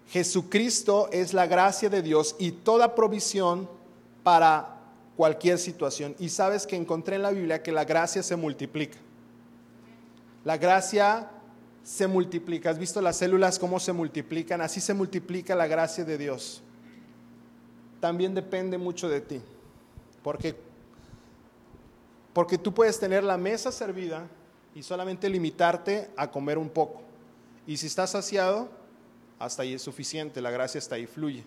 Jesucristo 0.10 1.10
es 1.12 1.34
la 1.34 1.48
gracia 1.48 1.90
de 1.90 2.02
Dios 2.02 2.36
y 2.40 2.52
toda 2.52 2.96
provisión 2.96 3.70
para 4.24 4.78
cualquier 5.18 5.58
situación. 5.58 6.16
Y 6.20 6.30
sabes 6.30 6.66
que 6.66 6.76
encontré 6.76 7.18
en 7.18 7.24
la 7.24 7.32
Biblia 7.32 7.62
que 7.62 7.72
la 7.72 7.84
gracia 7.84 8.24
se 8.24 8.36
multiplica. 8.36 8.98
La 10.46 10.58
gracia 10.58 11.30
se 11.88 12.06
multiplica. 12.06 12.70
¿Has 12.70 12.78
visto 12.78 13.00
las 13.00 13.16
células 13.16 13.58
cómo 13.58 13.80
se 13.80 13.94
multiplican? 13.94 14.60
Así 14.60 14.82
se 14.82 14.94
multiplica 14.94 15.56
la 15.56 15.68
gracia 15.68 16.04
de 16.04 16.18
Dios. 16.18 16.62
También 18.02 18.36
depende 18.36 18.78
mucho 18.78 19.08
de 19.08 19.22
ti. 19.22 19.42
Porque, 20.22 20.54
porque 22.34 22.58
tú 22.58 22.74
puedes 22.74 23.00
tener 23.00 23.24
la 23.24 23.38
mesa 23.38 23.72
servida 23.72 24.28
y 24.76 24.84
solamente 24.84 25.30
limitarte 25.30 26.10
a 26.18 26.30
comer 26.30 26.58
un 26.58 26.68
poco. 26.68 27.04
Y 27.66 27.78
si 27.78 27.88
estás 27.88 28.10
saciado, 28.10 28.68
hasta 29.40 29.62
ahí 29.62 29.76
es 29.76 29.82
suficiente, 29.82 30.42
la 30.42 30.52
gracia 30.52 30.80
está 30.80 30.96
ahí, 30.96 31.08
fluye. 31.08 31.46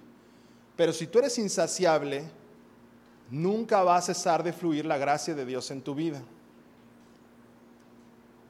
Pero 0.75 0.95
si 0.95 1.07
tú 1.07 1.19
eres 1.19 1.37
insaciable, 1.39 2.25
nunca 3.31 3.83
va 3.83 3.99
a 3.99 4.01
cesar 4.01 4.43
de 4.43 4.55
fluir 4.55 4.87
la 4.87 4.97
gracia 4.97 5.35
de 5.35 5.45
Dios 5.45 5.71
en 5.71 5.83
tu 5.83 5.95
vida. 5.95 6.23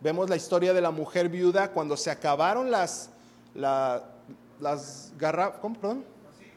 Vemos 0.00 0.30
la 0.30 0.36
historia 0.36 0.72
de 0.72 0.80
la 0.80 0.90
mujer 0.90 1.28
viuda 1.28 1.72
cuando 1.72 1.94
se 1.94 2.10
acabaron 2.10 2.70
las, 2.70 3.10
las, 3.54 4.02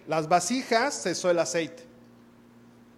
las 0.08 0.28
vasijas, 0.30 1.02
cesó 1.02 1.30
el 1.30 1.40
aceite. 1.40 1.84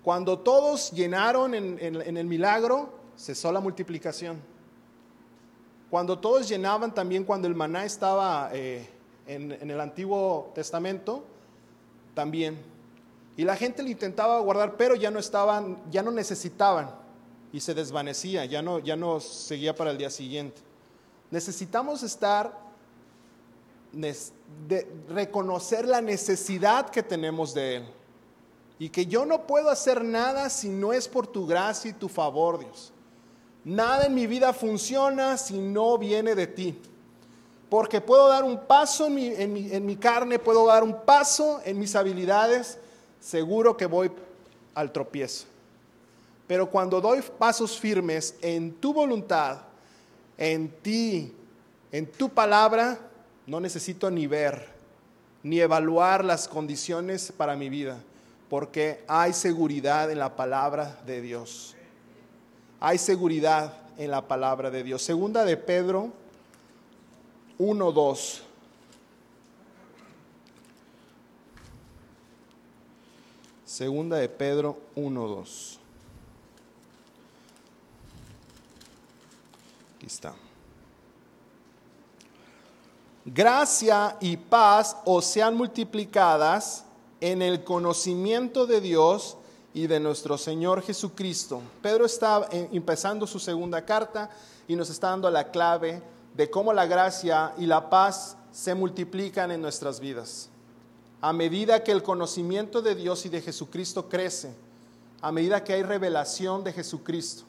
Cuando 0.04 0.38
todos 0.38 0.92
llenaron 0.92 1.56
en, 1.56 1.80
el 2.18 2.26
milagro, 2.28 2.94
cesó 3.18 3.52
la 3.52 3.60
multiplicación. 3.60 4.40
Cuando 5.90 6.20
todos 6.20 6.48
llenaban 6.48 6.94
también, 6.94 7.24
cuando 7.24 7.48
el 7.48 7.56
maná 7.56 7.86
estaba 7.86 8.52
eh, 8.54 8.88
en, 9.26 9.52
el 9.52 9.82
Antiguo 9.82 10.52
Testamento 10.54 11.24
también. 12.14 12.60
Y 13.36 13.46
la 13.46 13.56
gente 13.56 13.82
lo 13.82 13.90
intentaba 13.90 14.40
guardar, 14.42 14.78
pero 14.78 14.94
ya 14.94 15.10
no 15.10 15.18
estaban, 15.18 15.78
ya 15.90 16.04
no 16.04 16.12
necesitaban 16.12 17.05
y 17.56 17.62
se 17.62 17.74
desvanecía, 17.74 18.44
ya 18.44 18.62
no, 18.62 18.80
ya 18.80 18.98
no 18.98 19.22
seguía 19.22 19.74
para 19.74 19.92
el 19.92 19.98
día 19.98 20.10
siguiente. 20.10 20.62
Necesitamos 21.32 22.04
estar, 22.04 22.54
reconocer 25.08 25.88
la 25.88 26.02
necesidad 26.02 26.90
que 26.90 27.02
tenemos 27.02 27.54
de 27.54 27.78
Él 27.78 27.86
y 28.78 28.90
que 28.90 29.06
yo 29.06 29.26
no 29.26 29.48
puedo 29.48 29.70
hacer 29.70 30.04
nada 30.04 30.50
si 30.50 30.68
no 30.68 30.92
es 30.92 31.08
por 31.08 31.28
tu 31.28 31.48
gracia 31.48 31.92
y 31.92 31.94
tu 31.94 32.10
favor, 32.10 32.60
Dios. 32.60 32.92
Nada 33.64 34.08
en 34.08 34.16
mi 34.16 34.28
vida 34.28 34.52
funciona 34.52 35.38
si 35.38 35.58
no 35.58 35.98
viene 35.98 36.36
de 36.36 36.48
ti 36.48 36.78
porque 37.70 38.02
puedo 38.02 38.28
dar 38.28 38.44
un 38.44 38.66
paso 38.68 39.08
en 39.08 39.86
mi, 39.86 39.96
carne, 39.96 40.40
puedo 40.40 40.68
dar 40.68 40.84
un 40.84 41.06
paso 41.06 41.62
en 41.64 41.80
mis 41.80 41.96
habilidades, 41.96 42.78
seguro 43.22 43.78
que 43.78 43.86
voy 43.86 44.12
al 44.74 44.92
tropiezo. 44.92 45.55
Pero 46.48 46.70
cuando 46.70 47.02
doy 47.02 47.22
pasos 47.38 47.80
firmes 47.80 48.36
en 48.42 48.74
tu 48.74 48.94
voluntad, 48.94 49.62
en 50.38 50.70
ti, 50.82 51.34
en 51.92 52.12
tu 52.12 52.30
palabra, 52.30 53.00
no 53.48 53.60
necesito 53.60 54.12
ni 54.12 54.28
ver, 54.28 54.68
ni 55.44 55.60
evaluar 55.60 56.24
las 56.24 56.48
condiciones 56.48 57.32
para 57.36 57.56
mi 57.56 57.70
vida, 57.70 57.98
porque 58.50 59.04
hay 59.08 59.34
seguridad 59.34 60.12
en 60.12 60.20
la 60.20 60.36
palabra 60.36 61.00
de 61.06 61.22
Dios. 61.22 61.76
Hay 62.80 62.98
seguridad 62.98 63.74
en 63.98 64.12
la 64.12 64.28
palabra 64.28 64.70
de 64.70 64.84
Dios. 64.84 65.02
Segunda 65.02 65.46
de 65.46 65.58
Pedro 65.58 66.12
1, 67.58 67.92
2. 67.92 68.44
Segunda 73.66 74.18
de 74.18 74.30
Pedro 74.30 74.78
1, 74.96 75.28
Está. 80.06 80.34
Gracia 83.26 84.18
y 84.20 84.38
paz 84.38 84.98
os 85.04 85.26
sean 85.26 85.58
multiplicadas 85.58 86.86
en 87.20 87.42
el 87.42 87.64
conocimiento 87.64 88.68
de 88.68 88.82
Dios 88.82 89.38
y 89.74 89.88
de 89.88 90.00
nuestro 90.00 90.38
Señor 90.38 90.84
Jesucristo. 90.84 91.62
Pedro 91.82 92.06
está 92.06 92.48
eh, 92.52 92.70
empezando 92.72 93.26
su 93.26 93.40
segunda 93.40 93.84
carta 93.84 94.30
y 94.68 94.76
nos 94.76 94.92
está 94.92 95.10
dando 95.10 95.30
la 95.32 95.50
clave 95.50 96.04
de 96.36 96.50
cómo 96.52 96.72
la 96.72 96.86
gracia 96.86 97.54
y 97.58 97.66
la 97.66 97.90
paz 97.90 98.38
se 98.52 98.76
multiplican 98.76 99.52
en 99.52 99.62
nuestras 99.62 100.00
vidas. 100.00 100.50
A 101.20 101.34
medida 101.34 101.84
que 101.84 101.92
el 101.92 102.04
conocimiento 102.04 102.82
de 102.82 102.94
Dios 102.94 103.26
y 103.26 103.30
de 103.30 103.42
Jesucristo 103.42 104.08
crece, 104.08 104.54
a 105.22 105.32
medida 105.32 105.64
que 105.64 105.74
hay 105.74 105.82
revelación 105.82 106.64
de 106.64 106.74
Jesucristo. 106.74 107.44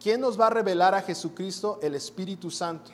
¿Quién 0.00 0.20
nos 0.20 0.40
va 0.40 0.46
a 0.46 0.50
revelar 0.50 0.94
a 0.94 1.02
Jesucristo? 1.02 1.78
El 1.82 1.94
Espíritu 1.94 2.50
Santo. 2.50 2.90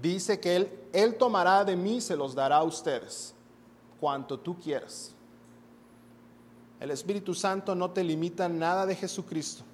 Dice 0.00 0.38
que 0.38 0.56
Él, 0.56 0.70
Él 0.92 1.16
tomará 1.16 1.64
de 1.64 1.74
mí 1.74 2.00
se 2.00 2.14
los 2.14 2.34
dará 2.34 2.58
a 2.58 2.62
ustedes, 2.62 3.34
cuanto 3.98 4.38
tú 4.38 4.58
quieras. 4.60 5.12
El 6.78 6.90
Espíritu 6.90 7.34
Santo 7.34 7.74
no 7.74 7.90
te 7.90 8.04
limita 8.04 8.48
nada 8.48 8.86
de 8.86 8.94
Jesucristo. 8.94 9.64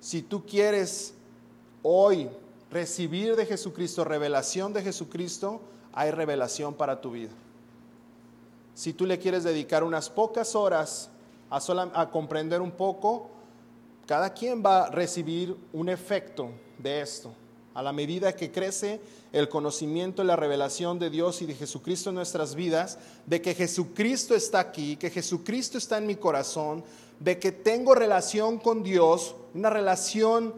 Si 0.00 0.20
tú 0.20 0.44
quieres 0.44 1.14
hoy 1.82 2.28
recibir 2.70 3.36
de 3.36 3.46
Jesucristo, 3.46 4.04
revelación 4.04 4.72
de 4.72 4.82
Jesucristo, 4.82 5.60
hay 5.92 6.10
revelación 6.10 6.74
para 6.74 7.00
tu 7.00 7.12
vida. 7.12 7.30
Si 8.74 8.92
tú 8.92 9.06
le 9.06 9.18
quieres 9.18 9.44
dedicar 9.44 9.84
unas 9.84 10.10
pocas 10.10 10.54
horas 10.56 11.08
a, 11.50 11.60
a 11.94 12.10
comprender 12.10 12.60
un 12.60 12.72
poco, 12.72 13.30
cada 14.06 14.32
quien 14.32 14.62
va 14.64 14.84
a 14.84 14.90
recibir 14.90 15.56
un 15.72 15.88
efecto 15.88 16.50
de 16.78 17.00
esto. 17.00 17.32
A 17.74 17.82
la 17.82 17.92
medida 17.92 18.34
que 18.34 18.50
crece 18.50 19.00
el 19.32 19.48
conocimiento 19.48 20.22
y 20.22 20.26
la 20.26 20.36
revelación 20.36 20.98
de 20.98 21.08
Dios 21.08 21.40
y 21.40 21.46
de 21.46 21.54
Jesucristo 21.54 22.10
en 22.10 22.16
nuestras 22.16 22.54
vidas, 22.54 22.98
de 23.24 23.40
que 23.40 23.54
Jesucristo 23.54 24.34
está 24.34 24.60
aquí, 24.60 24.96
que 24.96 25.08
Jesucristo 25.08 25.78
está 25.78 25.96
en 25.96 26.06
mi 26.06 26.16
corazón, 26.16 26.84
de 27.18 27.38
que 27.38 27.50
tengo 27.50 27.94
relación 27.94 28.58
con 28.58 28.82
Dios, 28.82 29.34
una 29.54 29.70
relación 29.70 30.52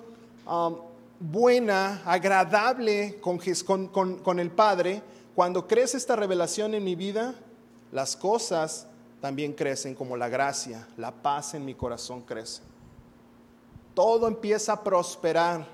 um, 0.46 0.76
buena, 1.20 2.02
agradable 2.04 3.20
con, 3.20 4.38
el 4.40 4.50
Padre, 4.50 5.02
cuando 5.34 5.66
crece 5.66 5.96
esta 5.96 6.16
revelación 6.16 6.74
en 6.74 6.84
mi 6.84 6.94
vida, 6.94 7.34
las 7.92 8.16
cosas 8.16 8.86
también 9.20 9.52
crecen 9.52 9.94
como 9.94 10.16
la 10.16 10.28
gracia, 10.28 10.86
la 10.96 11.12
paz 11.12 11.54
en 11.54 11.64
mi 11.64 11.74
corazón 11.74 12.22
crece. 12.22 12.62
Todo 13.94 14.28
empieza 14.28 14.74
a 14.74 14.84
prosperar. 14.84 15.66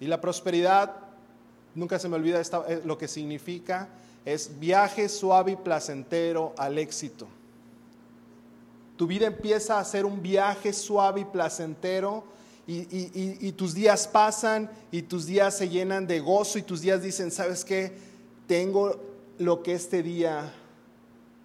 Y 0.00 0.06
la 0.06 0.20
prosperidad, 0.20 0.94
nunca 1.74 1.98
se 1.98 2.08
me 2.08 2.16
olvida 2.16 2.40
eh, 2.40 2.82
lo 2.84 2.96
que 2.96 3.08
significa, 3.08 3.88
es 4.24 4.58
viaje 4.60 5.08
suave 5.08 5.52
y 5.52 5.56
placentero 5.56 6.54
al 6.56 6.78
éxito. 6.78 7.26
Tu 8.96 9.06
vida 9.06 9.26
empieza 9.26 9.78
a 9.78 9.84
ser 9.84 10.04
un 10.04 10.22
viaje 10.22 10.72
suave 10.72 11.20
y 11.20 11.24
placentero 11.24 12.24
y, 12.66 13.52
tus 13.52 13.72
días 13.72 14.06
pasan 14.06 14.70
y 14.90 15.02
tus 15.02 15.24
días 15.24 15.56
se 15.56 15.68
llenan 15.70 16.06
de 16.06 16.20
gozo 16.20 16.58
y 16.58 16.62
tus 16.62 16.82
días 16.82 17.00
dicen, 17.00 17.30
¿sabes 17.30 17.64
qué? 17.64 17.92
Tengo 18.46 19.00
lo 19.38 19.62
que 19.62 19.72
este 19.72 20.02
día, 20.02 20.52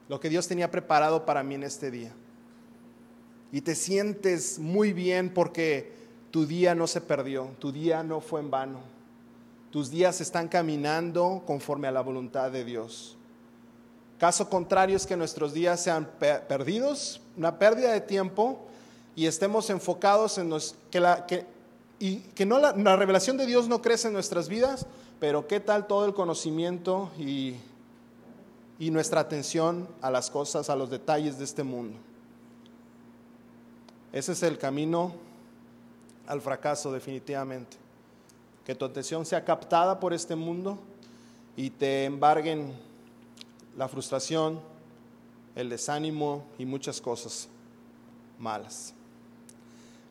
lo 0.10 0.20
que 0.20 0.30
Dios 0.30 0.48
tenía 0.48 0.70
preparado 0.70 1.26
para 1.26 1.42
mí 1.44 1.56
en 1.56 1.64
este 1.64 1.92
día. 1.92 2.12
Y 3.54 3.62
te 3.62 3.76
sientes 3.76 4.58
muy 4.58 4.94
bien 4.94 5.32
porque 5.32 5.94
tu 6.32 6.48
día 6.48 6.74
no 6.74 6.88
se 6.88 7.02
perdió, 7.02 7.52
tu 7.60 7.72
día 7.72 8.02
no 8.02 8.20
fue 8.20 8.40
en 8.40 8.50
vano. 8.50 8.80
Tus 9.70 9.92
días 9.92 10.22
están 10.22 10.48
caminando 10.48 11.44
conforme 11.46 11.88
a 11.88 11.92
la 11.92 12.02
voluntad 12.02 12.50
de 12.50 12.66
Dios. 12.66 13.16
Caso 14.18 14.50
contrario 14.50 14.98
es 14.98 15.06
que 15.06 15.16
nuestros 15.16 15.54
días 15.54 15.80
sean 15.84 16.10
perdidos, 16.48 17.22
una 17.38 17.60
pérdida 17.60 17.92
de 17.92 18.02
tiempo, 18.02 18.58
y 19.16 19.28
estemos 19.28 19.70
enfocados 19.70 20.40
en 20.40 20.52
que 20.90 21.00
la, 21.00 21.28
que, 21.28 21.46
y 22.00 22.22
que 22.34 22.48
no 22.48 22.58
la, 22.58 22.76
la, 22.76 22.96
revelación 22.96 23.38
de 23.38 23.46
Dios 23.46 23.68
no 23.68 23.84
crece 23.84 24.08
en 24.08 24.16
nuestras 24.16 24.50
vidas, 24.50 24.88
pero 25.20 25.48
qué 25.48 25.60
tal 25.60 25.86
todo 25.86 26.08
el 26.08 26.16
conocimiento 26.16 27.12
y, 27.20 27.58
y 28.80 28.90
nuestra 28.90 29.22
atención 29.22 29.88
a 30.02 30.10
las 30.10 30.32
cosas, 30.32 30.72
a 30.72 30.76
los 30.76 30.90
detalles 30.90 31.38
de 31.38 31.44
este 31.44 31.62
mundo. 31.62 32.00
Ese 34.14 34.32
es 34.32 34.44
el 34.44 34.58
camino 34.58 35.14
al 36.28 36.40
fracaso 36.40 36.92
definitivamente. 36.94 37.76
Que 38.66 38.74
tu 38.74 38.86
atención 38.86 39.26
sea 39.26 39.44
captada 39.44 40.00
por 40.00 40.14
este 40.14 40.38
mundo 40.38 40.80
y 41.58 41.70
te 41.70 42.06
embarguen 42.06 42.74
la 43.76 43.90
frustración, 43.90 44.62
el 45.56 45.70
desánimo 45.70 46.46
y 46.58 46.66
muchas 46.66 47.02
cosas 47.02 47.50
malas 48.40 48.94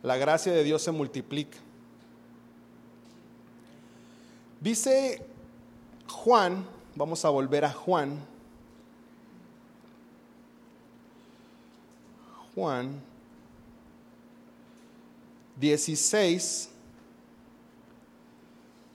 la 0.03 0.17
gracia 0.17 0.53
de 0.53 0.65
Dios 0.65 0.83
se 0.83 0.91
multiplica. 0.91 1.59
Dice 4.61 5.25
Juan 6.09 6.67
vamos 6.95 7.25
a 7.25 7.31
volver 7.31 7.65
a 7.65 7.73
Juan. 7.73 8.19
Juan 12.55 13.01
16, 15.63 16.71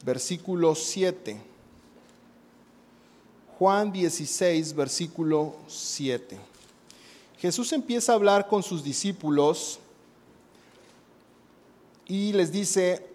versículo 0.03 0.75
7. 0.75 1.37
Juan 3.57 3.89
16, 3.93 4.75
versículo 4.75 5.55
7. 5.67 6.37
Jesús 7.37 7.71
empieza 7.71 8.11
a 8.11 8.15
hablar 8.15 8.49
con 8.49 8.63
sus 8.63 8.83
discípulos 8.83 9.79
y 12.05 12.33
les 12.33 12.51
dice 12.51 13.07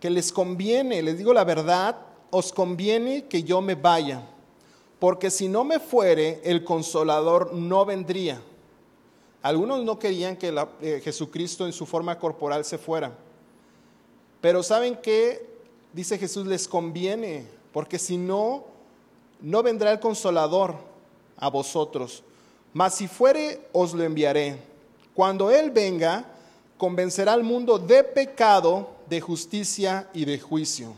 que 0.00 0.08
les 0.08 0.32
conviene, 0.32 1.02
les 1.02 1.18
digo 1.18 1.34
la 1.34 1.44
verdad, 1.44 1.98
os 2.30 2.50
conviene 2.50 3.26
que 3.26 3.42
yo 3.42 3.60
me 3.60 3.74
vaya, 3.74 4.26
porque 4.98 5.30
si 5.30 5.48
no 5.48 5.64
me 5.64 5.80
fuere, 5.80 6.40
el 6.44 6.64
consolador 6.64 7.52
no 7.52 7.84
vendría. 7.84 8.40
Algunos 9.46 9.84
no 9.84 9.96
querían 9.96 10.36
que 10.36 10.52
eh, 10.80 11.00
Jesucristo 11.04 11.66
en 11.66 11.72
su 11.72 11.86
forma 11.86 12.18
corporal 12.18 12.64
se 12.64 12.78
fuera, 12.78 13.12
pero 14.40 14.60
¿saben 14.64 14.98
qué? 15.00 15.48
Dice 15.92 16.18
Jesús, 16.18 16.48
les 16.48 16.66
conviene, 16.66 17.46
porque 17.72 17.96
si 17.96 18.16
no, 18.16 18.64
no 19.40 19.62
vendrá 19.62 19.92
el 19.92 20.00
consolador 20.00 20.74
a 21.36 21.48
vosotros. 21.48 22.24
Mas 22.72 22.96
si 22.96 23.06
fuere, 23.06 23.68
os 23.70 23.94
lo 23.94 24.02
enviaré. 24.02 24.58
Cuando 25.14 25.52
Él 25.52 25.70
venga, 25.70 26.24
convencerá 26.76 27.32
al 27.32 27.44
mundo 27.44 27.78
de 27.78 28.02
pecado, 28.02 28.88
de 29.08 29.20
justicia 29.20 30.10
y 30.12 30.24
de 30.24 30.40
juicio. 30.40 30.92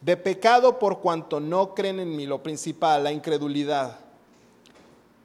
De 0.00 0.16
pecado 0.16 0.78
por 0.78 1.00
cuanto 1.00 1.40
no 1.40 1.74
creen 1.74 2.00
en 2.00 2.16
mí, 2.16 2.24
lo 2.24 2.42
principal, 2.42 3.04
la 3.04 3.12
incredulidad. 3.12 3.98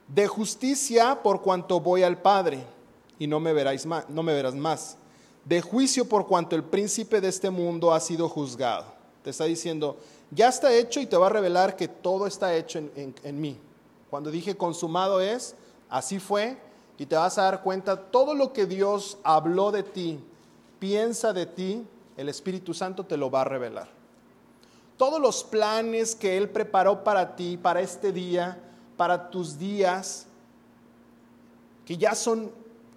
De 0.08 0.28
justicia 0.28 1.22
por 1.24 1.42
cuanto 1.42 1.80
voy 1.80 2.04
al 2.04 2.22
Padre 2.22 2.64
y 3.18 3.28
no 3.28 3.40
me, 3.40 3.54
veráis 3.54 3.86
más, 3.86 4.10
no 4.10 4.24
me 4.24 4.34
verás 4.34 4.56
más. 4.56 4.98
De 5.44 5.62
juicio 5.62 6.08
por 6.08 6.28
cuanto 6.28 6.56
el 6.56 6.64
príncipe 6.64 7.22
de 7.22 7.30
este 7.30 7.50
mundo 7.50 7.94
ha 7.94 8.00
sido 8.00 8.30
juzgado. 8.30 8.86
Te 9.24 9.32
está 9.32 9.46
diciendo, 9.46 9.98
ya 10.32 10.50
está 10.50 10.74
hecho 10.74 11.00
y 11.00 11.06
te 11.06 11.18
va 11.18 11.28
a 11.28 11.32
revelar 11.32 11.76
que 11.76 11.88
todo 11.88 12.28
está 12.28 12.56
hecho 12.56 12.80
en, 12.80 13.16
en 13.24 13.42
mí. 13.42 13.58
Cuando 14.10 14.30
dije 14.30 14.56
consumado 14.56 15.22
es, 15.22 15.56
así 15.90 16.20
fue, 16.20 16.58
y 16.98 17.06
te 17.06 17.16
vas 17.16 17.38
a 17.38 17.44
dar 17.44 17.64
cuenta, 17.64 17.98
todo 17.98 18.34
lo 18.34 18.54
que 18.54 18.66
Dios 18.66 19.18
habló 19.24 19.72
de 19.72 19.84
ti, 19.84 20.20
piensa 20.80 21.34
de 21.34 21.46
ti, 21.46 21.86
el 22.18 22.30
Espíritu 22.30 22.74
Santo 22.74 23.06
te 23.06 23.18
lo 23.18 23.30
va 23.30 23.42
a 23.42 23.46
revelar. 23.46 23.90
Todos 24.98 25.20
los 25.20 25.44
planes 25.44 26.16
que 26.16 26.38
Él 26.38 26.50
preparó 26.50 27.04
para 27.04 27.36
ti, 27.36 27.58
para 27.58 27.82
este 27.82 28.14
día, 28.14 28.58
para 28.98 29.30
tus 29.30 29.58
días, 29.58 30.28
que 31.86 31.98
ya 31.98 32.16
son 32.16 32.52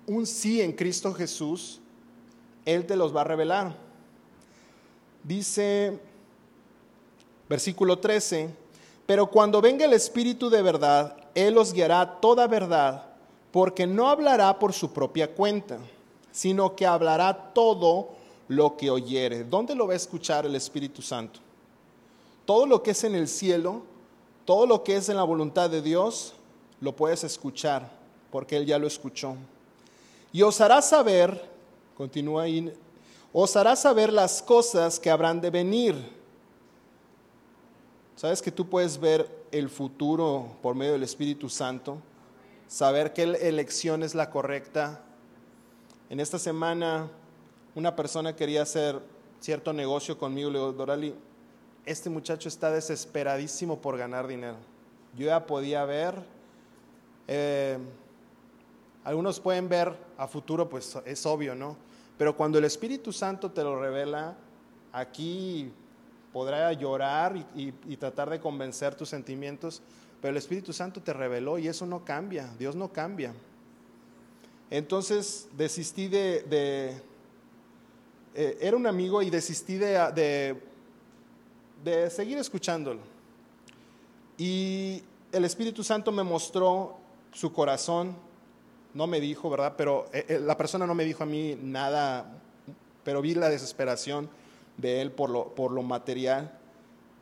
un 0.07 0.27
sí 0.27 0.61
en 0.63 0.73
Cristo 0.73 1.13
Jesús, 1.13 1.81
Él 2.65 2.87
te 2.87 2.97
los 2.97 3.15
va 3.15 3.23
a 3.23 3.25
revelar. 3.25 3.77
Dice, 5.23 5.99
versículo 7.49 7.99
13, 7.99 8.49
pero 9.07 9.27
cuando 9.27 9.61
venga 9.61 9.85
el 9.85 9.93
Espíritu 9.93 10.51
de 10.51 10.63
verdad, 10.63 11.17
Él 11.35 11.59
os 11.59 11.73
guiará 11.73 12.21
toda 12.21 12.47
verdad 12.47 13.09
porque 13.53 13.87
no 13.87 14.09
hablará 14.09 14.59
por 14.59 14.73
su 14.73 14.93
propia 14.93 15.35
cuenta, 15.35 15.79
sino 16.31 16.77
que 16.77 16.87
hablará 16.87 17.53
todo 17.55 18.11
lo 18.49 18.77
que 18.77 18.91
oyere. 18.91 19.45
¿Dónde 19.45 19.75
lo 19.75 19.87
va 19.87 19.95
a 19.95 19.97
escuchar 19.97 20.47
el 20.47 20.55
Espíritu 20.55 21.03
Santo? 21.03 21.41
Todo 22.45 22.67
lo 22.67 22.83
que 22.83 22.93
es 22.93 23.05
en 23.05 23.15
el 23.15 23.29
cielo, 23.29 23.83
todo 24.49 24.65
lo 24.65 24.83
que 24.83 24.97
es 24.97 25.11
en 25.11 25.17
la 25.17 25.25
voluntad 25.25 25.69
de 25.69 25.83
Dios, 25.83 26.33
lo 26.81 26.97
puedes 26.97 27.23
escuchar, 27.23 27.91
porque 28.33 28.57
Él 28.57 28.65
ya 28.65 28.79
lo 28.79 28.87
escuchó. 28.87 29.37
Y 30.33 30.41
os 30.41 30.59
hará 30.63 30.81
saber, 30.81 31.45
continúa 31.99 32.45
ahí, 32.45 32.73
os 33.31 33.55
hará 33.57 33.77
saber 33.77 34.11
las 34.11 34.41
cosas 34.41 34.99
que 34.99 35.11
habrán 35.11 35.43
de 35.43 35.51
venir. 35.51 35.97
¿Sabes 38.17 38.41
que 38.41 38.51
tú 38.51 38.67
puedes 38.67 38.99
ver 38.99 39.31
el 39.53 39.69
futuro 39.69 40.47
por 40.63 40.75
medio 40.75 40.93
del 40.93 41.03
Espíritu 41.03 41.51
Santo? 41.51 41.99
saber 42.69 43.13
qué 43.13 43.25
elección 43.25 44.03
es 44.03 44.15
la 44.15 44.31
correcta. 44.31 45.03
En 46.09 46.21
esta 46.21 46.39
semana 46.39 47.11
una 47.75 47.95
persona 47.95 48.35
quería 48.35 48.63
hacer 48.63 48.99
cierto 49.41 49.75
negocio 49.75 50.17
conmigo, 50.17 50.49
le 50.49 50.59
digo, 50.59 50.73
Dorali, 50.73 51.15
este 51.91 52.11
muchacho 52.11 52.49
está 52.49 52.71
desesperadísimo 52.71 53.81
por 53.81 53.97
ganar 53.97 54.27
dinero. 54.27 54.57
Yo 55.17 55.27
ya 55.27 55.47
podía 55.47 55.85
ver, 55.85 56.15
eh, 57.27 57.79
algunos 59.05 59.41
pueden 59.41 59.69
ver 59.69 59.97
a 60.17 60.29
futuro, 60.29 60.69
pues 60.69 60.97
es 61.05 61.27
obvio, 61.27 61.55
¿no? 61.55 61.77
Pero 62.19 62.37
cuando 62.37 62.59
el 62.59 62.65
Espíritu 62.65 63.13
Santo 63.13 63.51
te 63.51 63.63
lo 63.63 63.81
revela, 63.81 64.37
aquí 64.93 65.73
podrá 66.33 66.73
llorar 66.73 67.37
y 67.55 67.97
tratar 67.97 68.29
de 68.31 68.39
convencer 68.39 68.95
tus 68.95 69.09
sentimientos, 69.09 69.83
pero 70.21 70.33
el 70.33 70.37
Espíritu 70.37 70.73
Santo 70.73 71.01
te 71.01 71.13
reveló 71.13 71.59
y 71.59 71.69
eso 71.69 71.87
no 71.87 72.05
cambia, 72.05 72.53
Dios 72.59 72.75
no 72.77 72.93
cambia. 72.93 73.33
Entonces 74.71 75.49
desistí 75.57 76.09
de... 76.09 77.01
Eh, 78.35 78.59
era 78.61 78.77
un 78.77 78.87
amigo 78.87 79.23
y 79.23 79.31
desistí 79.31 79.79
de, 79.79 80.13
de, 80.15 80.63
seguir 82.11 82.39
escuchándolo. 82.39 83.01
Y 84.37 85.03
el 85.33 85.45
Espíritu 85.45 85.83
Santo 85.83 86.13
me 86.13 86.23
mostró 86.23 86.97
su 87.33 87.53
corazón, 87.53 88.17
no 88.95 89.07
me 89.07 89.21
dijo, 89.21 89.51
¿verdad? 89.51 89.75
Pero 89.77 90.07
eh, 90.13 90.25
eh, 90.29 90.39
la 90.39 90.57
persona 90.57 90.87
no 90.87 90.95
me 90.95 91.05
dijo 91.05 91.23
a 91.23 91.27
mí 91.27 91.59
nada, 91.61 92.31
pero 93.05 93.21
vi 93.21 93.35
la 93.35 93.49
desesperación 93.49 94.29
de 94.77 95.01
él 95.01 95.11
por 95.11 95.31
lo, 95.31 95.55
por 95.55 95.73
lo 95.73 95.83
material 95.83 96.59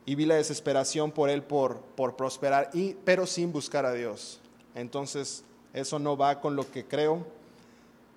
y 0.04 0.14
vi 0.14 0.24
la 0.24 0.36
desesperación 0.36 1.10
por 1.10 1.28
él 1.28 1.42
por, 1.42 1.80
por 1.80 2.16
prosperar, 2.16 2.70
y, 2.72 2.94
pero 3.04 3.26
sin 3.26 3.52
buscar 3.52 3.84
a 3.84 3.92
Dios. 3.92 4.40
Entonces, 4.74 5.44
eso 5.74 5.98
no 5.98 6.16
va 6.16 6.40
con 6.40 6.54
lo 6.54 6.70
que 6.70 6.86
creo 6.86 7.26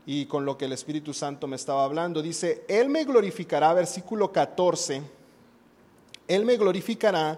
y 0.06 0.28
con 0.28 0.46
lo 0.46 0.58
que 0.58 0.66
el 0.66 0.74
Espíritu 0.74 1.14
Santo 1.14 1.48
me 1.48 1.56
estaba 1.56 1.84
hablando. 1.84 2.22
Dice, 2.22 2.64
Él 2.68 2.90
me 2.90 3.04
glorificará, 3.06 3.74
versículo 3.74 4.32
14, 4.32 5.02
Él 6.30 6.46
me 6.46 6.56
glorificará 6.56 7.38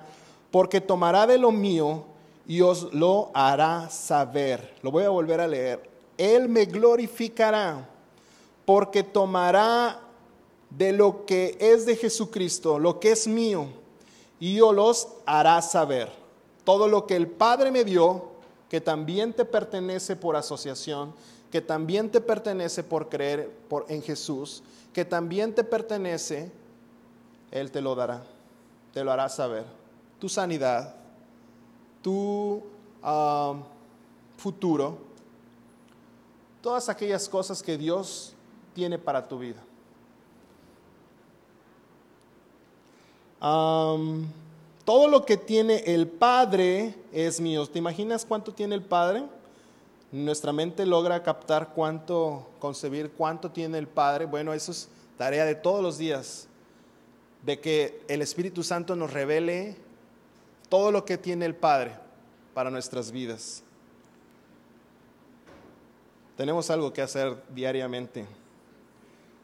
porque 0.51 0.79
tomará 0.79 1.25
de 1.25 1.39
lo 1.39 1.51
mío 1.51 2.03
y 2.45 2.61
os 2.61 2.93
lo 2.93 3.31
hará 3.33 3.89
saber. 3.89 4.75
Lo 4.83 4.91
voy 4.91 5.05
a 5.05 5.09
volver 5.09 5.41
a 5.41 5.47
leer. 5.47 5.89
Él 6.17 6.47
me 6.47 6.65
glorificará 6.65 7.89
porque 8.65 9.01
tomará 9.01 9.99
de 10.69 10.91
lo 10.91 11.25
que 11.25 11.57
es 11.59 11.87
de 11.87 11.95
Jesucristo, 11.95 12.77
lo 12.77 12.99
que 12.99 13.13
es 13.13 13.27
mío 13.27 13.81
y 14.41 14.55
yo 14.55 14.73
los 14.73 15.07
hará 15.25 15.61
saber. 15.61 16.11
Todo 16.65 16.89
lo 16.89 17.05
que 17.05 17.15
el 17.15 17.27
Padre 17.27 17.71
me 17.71 17.85
dio, 17.85 18.31
que 18.69 18.81
también 18.81 19.33
te 19.33 19.45
pertenece 19.45 20.15
por 20.15 20.35
asociación, 20.35 21.13
que 21.51 21.61
también 21.61 22.09
te 22.09 22.19
pertenece 22.19 22.83
por 22.83 23.07
creer 23.07 23.51
en 23.87 24.01
Jesús, 24.01 24.63
que 24.93 25.05
también 25.05 25.53
te 25.53 25.63
pertenece, 25.63 26.51
Él 27.51 27.69
te 27.69 27.81
lo 27.81 27.93
dará, 27.93 28.23
te 28.93 29.03
lo 29.03 29.11
hará 29.11 29.29
saber. 29.29 29.65
Tu 30.19 30.29
sanidad, 30.29 30.95
tu 32.01 32.63
futuro, 34.37 34.97
todas 36.61 36.89
aquellas 36.89 37.27
cosas 37.27 37.61
que 37.63 37.77
Dios 37.77 38.33
tiene 38.73 38.97
para 38.97 39.27
tu 39.27 39.39
vida. 39.39 39.61
todo 44.85 45.07
lo 45.07 45.25
que 45.25 45.35
tiene 45.35 45.77
el 45.87 46.07
Padre 46.07 46.93
es 47.11 47.41
mío. 47.41 47.65
¿Te 47.65 47.79
imaginas 47.79 48.23
cuánto 48.23 48.53
tiene 48.53 48.75
el 48.75 48.83
Padre? 48.83 49.23
Nuestra 50.11 50.51
mente 50.51 50.85
logra 50.85 51.23
captar 51.23 51.69
cuánto, 51.73 52.47
concebir 52.59 53.11
cuánto 53.11 53.49
tiene 53.49 53.79
el 53.79 53.87
Padre. 53.87 54.25
Bueno, 54.25 54.53
eso 54.53 54.71
es 54.71 54.89
tarea 55.17 55.45
de 55.45 55.55
todos 55.55 55.81
los 55.81 55.97
días, 55.97 56.47
de 57.43 57.59
que 57.59 58.01
el 58.07 58.21
Espíritu 58.21 58.63
Santo 58.63 58.95
nos 58.95 59.11
revele 59.11 59.75
todo 60.69 60.91
lo 60.91 61.05
que 61.05 61.17
tiene 61.17 61.45
el 61.45 61.55
Padre 61.55 61.93
para 62.53 62.69
nuestras 62.69 63.11
vidas. 63.11 63.63
Tenemos 66.37 66.69
algo 66.69 66.93
que 66.93 67.01
hacer 67.01 67.41
diariamente. 67.53 68.25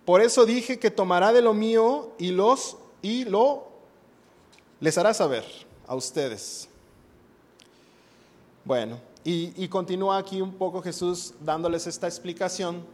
Por 0.05 0.21
eso 0.21 0.45
dije 0.45 0.79
que 0.79 0.89
tomará 0.89 1.33
de 1.33 1.41
lo 1.41 1.53
mío 1.53 2.13
y 2.17 2.31
los 2.31 2.77
y 3.01 3.25
lo 3.25 3.67
les 4.79 4.97
hará 4.97 5.13
saber 5.13 5.43
a 5.86 5.95
ustedes. 5.95 6.69
Bueno, 8.63 8.99
y, 9.23 9.67
continúa 9.67 10.17
aquí 10.17 10.41
un 10.41 10.53
poco 10.53 10.81
Jesús 10.81 11.33
dándoles 11.41 11.86
esta 11.86 12.07
explicación. 12.07 12.86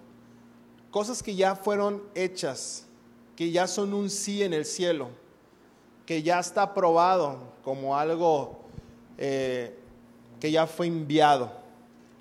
Cosas 0.90 1.22
que 1.22 1.36
ya 1.36 1.56
fueron 1.56 2.02
hechas, 2.16 2.88
que 3.36 3.52
ya 3.52 3.68
son 3.68 3.94
un 3.94 4.10
sí 4.10 4.44
en 4.44 4.54
el 4.54 4.66
cielo, 4.66 5.10
que 6.06 6.22
ya 6.22 6.40
está 6.40 6.74
probado 6.74 7.40
como 7.64 7.98
algo 7.98 8.60
eh, 9.18 9.76
que 10.40 10.52
ya 10.52 10.68
fue 10.68 10.88
enviado, 10.88 11.52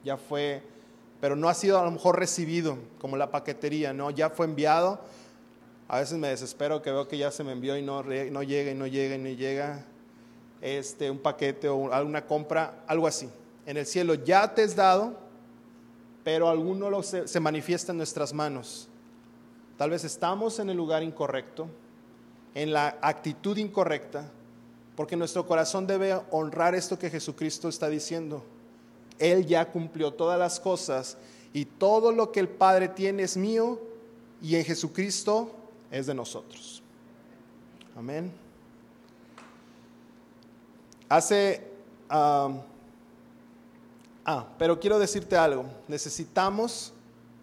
ya 0.04 0.16
fue, 0.16 0.62
pero 1.20 1.36
no 1.36 1.48
ha 1.48 1.54
sido 1.54 1.78
a 1.78 1.84
lo 1.84 1.90
mejor 1.90 2.18
recibido 2.18 2.78
como 3.00 3.16
la 3.16 3.30
paquetería, 3.30 3.92
no, 3.92 4.10
ya 4.10 4.30
fue 4.30 4.46
enviado. 4.46 5.00
A 5.88 5.98
veces 5.98 6.16
me 6.16 6.28
desespero 6.28 6.80
que 6.80 6.90
veo 6.90 7.08
que 7.08 7.18
ya 7.18 7.30
se 7.30 7.44
me 7.44 7.52
envió 7.52 7.76
y 7.76 7.82
no, 7.82 8.02
no 8.02 8.42
llega 8.42 8.70
y 8.70 8.74
no 8.74 8.86
llega 8.86 9.16
y 9.16 9.18
no 9.18 9.28
llega 9.28 9.84
este, 10.60 11.10
un 11.10 11.18
paquete 11.18 11.68
o 11.68 11.92
alguna 11.92 12.24
compra, 12.24 12.84
algo 12.86 13.06
así. 13.06 13.28
En 13.66 13.76
el 13.76 13.84
cielo 13.84 14.14
ya 14.14 14.54
te 14.54 14.62
es 14.62 14.74
dado, 14.74 15.18
pero 16.24 16.48
alguno 16.48 16.88
lo 16.88 17.02
se, 17.02 17.28
se 17.28 17.40
manifiesta 17.40 17.92
en 17.92 17.98
nuestras 17.98 18.32
manos. 18.32 18.88
Tal 19.76 19.90
vez 19.90 20.04
estamos 20.04 20.58
en 20.58 20.70
el 20.70 20.76
lugar 20.76 21.02
incorrecto, 21.02 21.66
en 22.54 22.72
la 22.72 22.98
actitud 23.00 23.56
incorrecta, 23.56 24.30
porque 24.94 25.16
nuestro 25.16 25.46
corazón 25.46 25.86
debe 25.86 26.20
honrar 26.30 26.74
esto 26.74 26.98
que 26.98 27.10
Jesucristo 27.10 27.68
está 27.68 27.88
diciendo. 27.88 28.44
Él 29.18 29.46
ya 29.46 29.70
cumplió 29.70 30.12
todas 30.12 30.38
las 30.38 30.60
cosas 30.60 31.16
y 31.52 31.64
todo 31.64 32.12
lo 32.12 32.32
que 32.32 32.40
el 32.40 32.48
Padre 32.48 32.88
tiene 32.88 33.22
es 33.22 33.36
mío 33.36 33.80
y 34.40 34.56
en 34.56 34.64
Jesucristo 34.64 35.50
es 35.90 36.06
de 36.06 36.14
nosotros. 36.14 36.82
Amén. 37.96 38.32
Hace... 41.08 41.70
ah, 42.08 42.50
pero 44.58 44.80
quiero 44.80 44.98
decirte 44.98 45.36
algo. 45.36 45.66
Necesitamos 45.88 46.92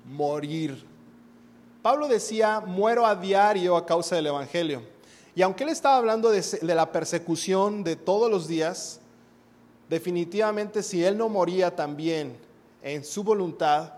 morir. 0.05 0.88
Pablo 1.81 2.09
decía, 2.09 2.59
muero 2.59 3.05
a 3.05 3.15
diario 3.15 3.77
a 3.77 3.85
causa 3.85 4.15
del 4.15 4.27
Evangelio. 4.27 4.81
Y 5.33 5.41
aunque 5.41 5.63
él 5.63 5.69
estaba 5.69 5.95
hablando 5.95 6.29
de, 6.29 6.43
la 6.61 6.91
persecución 6.91 7.83
de 7.85 7.95
todos 7.95 8.29
los 8.29 8.47
días, 8.47 8.99
definitivamente 9.87 10.83
si 10.83 11.03
él 11.05 11.17
no 11.17 11.29
moría 11.29 11.73
también 11.75 12.35
en 12.81 13.05
su 13.05 13.23
voluntad, 13.23 13.93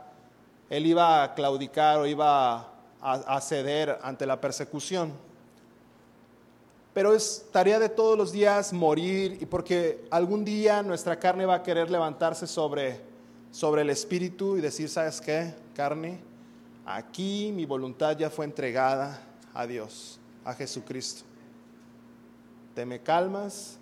él 0.69 0.85
iba 0.85 1.23
a 1.23 1.33
claudicar 1.33 1.97
o 1.97 2.05
iba 2.05 2.57
a, 2.57 2.67
a 3.01 3.41
ceder 3.41 3.97
ante 4.03 4.27
la 4.27 4.39
persecución. 4.39 5.11
Pero 6.93 7.15
es 7.15 7.47
tarea 7.51 7.79
de 7.79 7.89
todos 7.89 8.15
los 8.15 8.31
días 8.31 8.73
morir 8.73 9.39
y 9.41 9.47
porque 9.47 10.05
algún 10.11 10.45
día 10.45 10.83
nuestra 10.83 11.17
carne 11.17 11.47
va 11.47 11.55
a 11.55 11.63
querer 11.63 11.89
levantarse 11.89 12.45
sobre, 12.45 13.01
sobre 13.49 13.81
el 13.81 13.89
espíritu 13.89 14.57
y 14.57 14.61
decir, 14.61 14.87
¿sabes 14.87 15.19
qué? 15.19 15.55
Carne, 15.73 16.19
aquí 16.85 17.51
mi 17.53 17.65
voluntad 17.65 18.17
ya 18.17 18.29
fue 18.29 18.45
entregada 18.45 19.21
a 19.53 19.65
Dios, 19.67 20.19
a 20.43 20.53
Jesucristo. 20.53 21.23
Te 22.75 22.85
me 22.85 23.01
calmas 23.01 23.77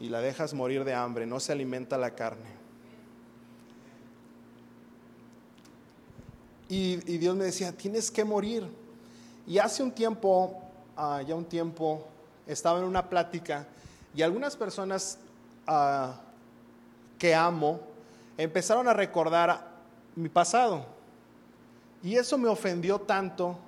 y 0.00 0.08
la 0.08 0.20
dejas 0.20 0.54
morir 0.54 0.84
de 0.84 0.94
hambre, 0.94 1.26
no 1.26 1.40
se 1.40 1.52
alimenta 1.52 1.96
la 1.96 2.14
carne. 2.14 2.58
Y, 6.68 6.96
Dios 6.96 7.34
me 7.34 7.44
decía, 7.44 7.72
tienes 7.72 8.10
que 8.10 8.24
morir. 8.24 8.68
Y 9.46 9.58
hace 9.58 9.82
un 9.82 9.90
tiempo 9.90 10.68
uh, 10.98 11.20
ya 11.20 11.34
un 11.34 11.44
tiempo 11.44 12.06
estaba 12.46 12.78
en 12.78 12.84
una 12.84 13.08
plática 13.08 13.66
y 14.14 14.22
algunas 14.22 14.56
personas 14.56 15.18
uh, 15.68 16.12
que 17.18 17.34
amo 17.34 17.80
empezaron 18.36 18.88
a 18.88 18.92
recordar 18.92 19.66
mi 20.14 20.28
pasado. 20.28 20.97
Y 22.02 22.16
eso 22.16 22.38
me 22.38 22.48
ofendió 22.48 23.00
tanto 23.00 23.58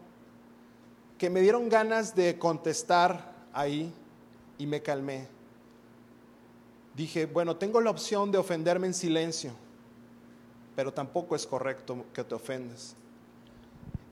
que 1.18 1.28
me 1.28 1.40
dieron 1.40 1.68
ganas 1.68 2.14
de 2.14 2.38
contestar 2.38 3.32
ahí 3.52 3.92
y 4.56 4.66
me 4.66 4.80
calmé. 4.82 5.26
Dije, 6.94 7.26
bueno, 7.26 7.56
tengo 7.56 7.80
la 7.80 7.90
opción 7.90 8.30
de 8.30 8.38
ofenderme 8.38 8.86
en 8.86 8.94
silencio, 8.94 9.52
pero 10.76 10.92
tampoco 10.92 11.36
es 11.36 11.46
correcto 11.46 12.06
que 12.12 12.24
te 12.24 12.34
ofendas. 12.34 12.94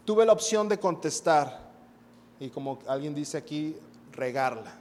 Tuve 0.05 0.25
la 0.27 0.33
opción 0.33 0.69
de 0.69 0.79
contestar 0.79 1.69
y 2.41 2.51
como 2.51 2.79
alguien 2.87 3.15
dice 3.15 3.37
aquí, 3.37 3.77
regarla. 4.13 4.75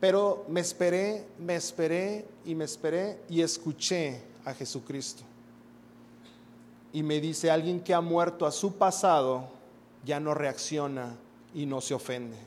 Pero 0.00 0.44
me 0.48 0.60
esperé, 0.60 1.26
me 1.38 1.56
esperé 1.56 2.26
y 2.44 2.54
me 2.54 2.64
esperé 2.64 3.20
y 3.28 3.40
escuché 3.40 4.22
a 4.44 4.52
Jesucristo. 4.52 5.22
Y 6.96 7.02
me 7.02 7.20
dice, 7.20 7.50
alguien 7.50 7.80
que 7.80 7.92
ha 7.92 8.00
muerto 8.00 8.46
a 8.46 8.50
su 8.50 8.78
pasado 8.78 9.50
ya 10.02 10.18
no 10.18 10.32
reacciona 10.32 11.14
y 11.52 11.66
no 11.66 11.82
se 11.82 11.92
ofende. 11.92 12.38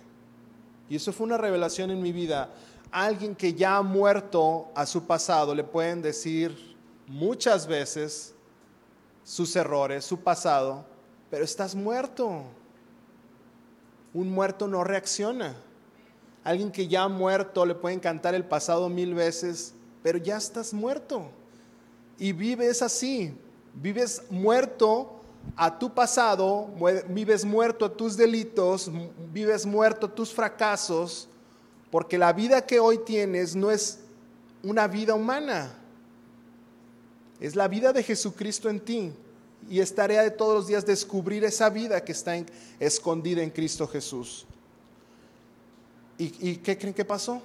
Y 0.89 0.95
eso 0.95 1.13
fue 1.13 1.27
una 1.27 1.38
revelación 1.38 1.91
en 1.91 2.01
mi 2.01 2.12
vida. 2.12 2.49
Alguien 2.89 3.35
que 3.35 3.53
ya 3.53 3.77
ha 3.77 3.83
muerto 3.83 4.69
a 4.73 4.88
su 4.88 5.05
pasado 5.05 5.53
le 5.53 5.63
pueden 5.63 6.01
decir 6.01 6.75
muchas 7.05 7.67
veces 7.67 8.33
sus 9.23 9.55
errores, 9.55 10.03
su 10.03 10.19
pasado, 10.19 10.83
pero 11.29 11.45
estás 11.45 11.75
muerto. 11.75 12.41
Un 14.15 14.31
muerto 14.31 14.67
no 14.67 14.83
reacciona. 14.83 15.53
Alguien 16.43 16.71
que 16.71 16.88
ya 16.88 17.03
ha 17.03 17.07
muerto 17.07 17.67
le 17.67 17.75
puede 17.75 17.93
encantar 17.93 18.33
el 18.33 18.45
pasado 18.45 18.89
mil 18.89 19.13
veces, 19.13 19.75
pero 20.01 20.17
ya 20.17 20.38
estás 20.38 20.73
muerto. 20.73 21.29
Y 22.17 22.31
vives 22.31 22.81
así. 22.81 23.38
Vives 23.73 24.23
muerto 24.29 25.19
a 25.55 25.77
tu 25.77 25.93
pasado, 25.93 26.69
vives 27.10 27.45
muerto 27.45 27.86
a 27.86 27.93
tus 27.93 28.15
delitos, 28.15 28.91
vives 29.32 29.65
muerto 29.65 30.08
a 30.08 30.15
tus 30.15 30.34
fracasos, 30.34 31.27
porque 31.91 32.17
la 32.17 32.34
vida 32.34 32.65
que 32.65 32.79
hoy 32.79 32.99
tienes 32.99 33.55
no 33.55 33.71
es 33.71 33.99
una 34.63 34.88
vida 34.88 35.15
humana, 35.15 35.73
es 37.39 37.55
la 37.55 37.67
vida 37.67 37.93
de 37.93 38.03
Jesucristo 38.03 38.69
en 38.69 38.79
ti. 38.79 39.13
Y 39.69 39.82
es 39.82 39.93
tarea 39.93 40.23
de 40.23 40.32
todos 40.32 40.55
los 40.55 40.67
días 40.67 40.86
descubrir 40.86 41.43
esa 41.43 41.69
vida 41.69 42.03
que 42.03 42.13
está 42.13 42.34
escondida 42.79 43.43
en 43.43 43.49
Cristo 43.49 43.88
Jesús. 43.88 44.45
¿Y, 46.17 46.51
¿Y 46.51 46.55
qué 46.58 46.77
creen 46.77 46.93
que 46.93 47.05
pasó? 47.05 47.41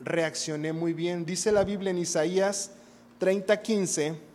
Reaccioné 0.00 0.72
muy 0.72 0.92
bien. 0.92 1.24
Dice 1.24 1.50
la 1.50 1.64
Biblia 1.64 1.90
en 1.90 1.98
Isaías 1.98 2.70
30:15. 3.18 4.31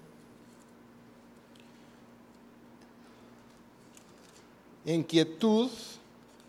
En 4.87 5.03
quietud, 5.03 5.69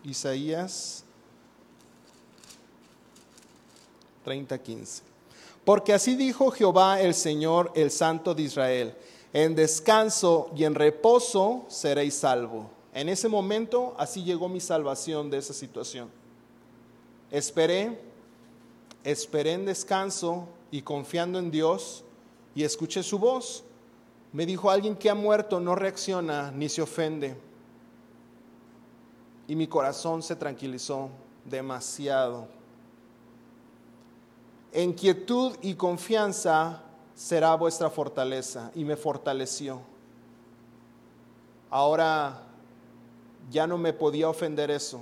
Isaías 0.03 1.03
30:15. 4.25 5.01
Porque 5.63 5.93
así 5.93 6.15
dijo 6.15 6.49
Jehová 6.49 7.01
el 7.01 7.13
Señor, 7.13 7.71
el 7.75 7.91
Santo 7.91 8.33
de 8.33 8.41
Israel 8.41 8.95
en 9.33 9.55
descanso 9.55 10.49
y 10.55 10.63
en 10.63 10.73
reposo 10.73 11.65
seréis 11.67 12.15
salvo. 12.15 12.69
En 12.93 13.09
ese 13.09 13.27
momento 13.27 13.93
así 13.97 14.23
llegó 14.23 14.49
mi 14.49 14.59
salvación 14.59 15.29
de 15.29 15.37
esa 15.37 15.53
situación. 15.53 16.09
Esperé, 17.29 17.99
esperé 19.03 19.53
en 19.53 19.65
descanso 19.65 20.47
y 20.71 20.81
confiando 20.81 21.37
en 21.37 21.51
Dios 21.51 22.03
y 22.55 22.63
escuché 22.63 23.03
su 23.03 23.19
voz. 23.19 23.63
Me 24.31 24.45
dijo, 24.45 24.71
alguien 24.71 24.95
que 24.95 25.09
ha 25.09 25.15
muerto 25.15 25.59
no 25.59 25.75
reacciona 25.75 26.51
ni 26.51 26.69
se 26.69 26.81
ofende. 26.81 27.35
Y 29.49 29.55
mi 29.55 29.65
corazón 29.65 30.21
se 30.21 30.35
tranquilizó 30.35 31.09
demasiado. 31.43 32.47
En 34.71 34.93
quietud 34.93 35.57
y 35.63 35.73
confianza 35.73 36.83
será 37.15 37.55
vuestra 37.55 37.89
fortaleza 37.89 38.69
y 38.75 38.85
me 38.85 38.95
fortaleció. 38.95 39.81
Ahora 41.71 42.43
ya 43.49 43.65
no 43.65 43.79
me 43.79 43.91
podía 43.91 44.29
ofender 44.29 44.69
eso 44.69 45.01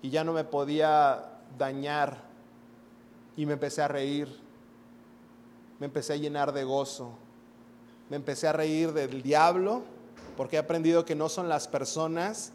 y 0.00 0.08
ya 0.08 0.24
no 0.24 0.32
me 0.32 0.44
podía 0.44 1.26
dañar 1.58 2.22
y 3.36 3.44
me 3.44 3.52
empecé 3.52 3.82
a 3.82 3.88
reír, 3.88 4.40
me 5.78 5.84
empecé 5.84 6.14
a 6.14 6.16
llenar 6.16 6.54
de 6.54 6.64
gozo, 6.64 7.10
me 8.08 8.16
empecé 8.16 8.48
a 8.48 8.54
reír 8.54 8.94
del 8.94 9.22
diablo 9.22 9.82
porque 10.34 10.56
he 10.56 10.58
aprendido 10.58 11.04
que 11.04 11.14
no 11.14 11.28
son 11.28 11.50
las 11.50 11.68
personas, 11.68 12.53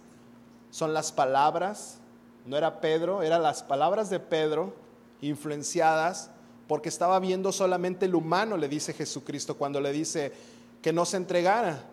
son 0.70 0.94
las 0.94 1.12
palabras, 1.12 2.00
no 2.46 2.58
era 2.58 2.82
Pedro, 2.82 3.24
eran 3.24 3.44
las 3.44 3.64
palabras 3.64 4.10
de 4.10 4.20
Pedro 4.20 4.74
influenciadas 5.22 6.32
porque 6.68 6.90
estaba 6.90 7.20
viendo 7.20 7.52
solamente 7.52 8.06
el 8.06 8.14
humano, 8.14 8.56
le 8.56 8.70
dice 8.70 8.94
Jesucristo 8.94 9.58
cuando 9.58 9.82
le 9.82 9.92
dice 9.92 10.32
que 10.82 10.94
no 10.94 11.04
se 11.04 11.18
entregara. 11.18 11.84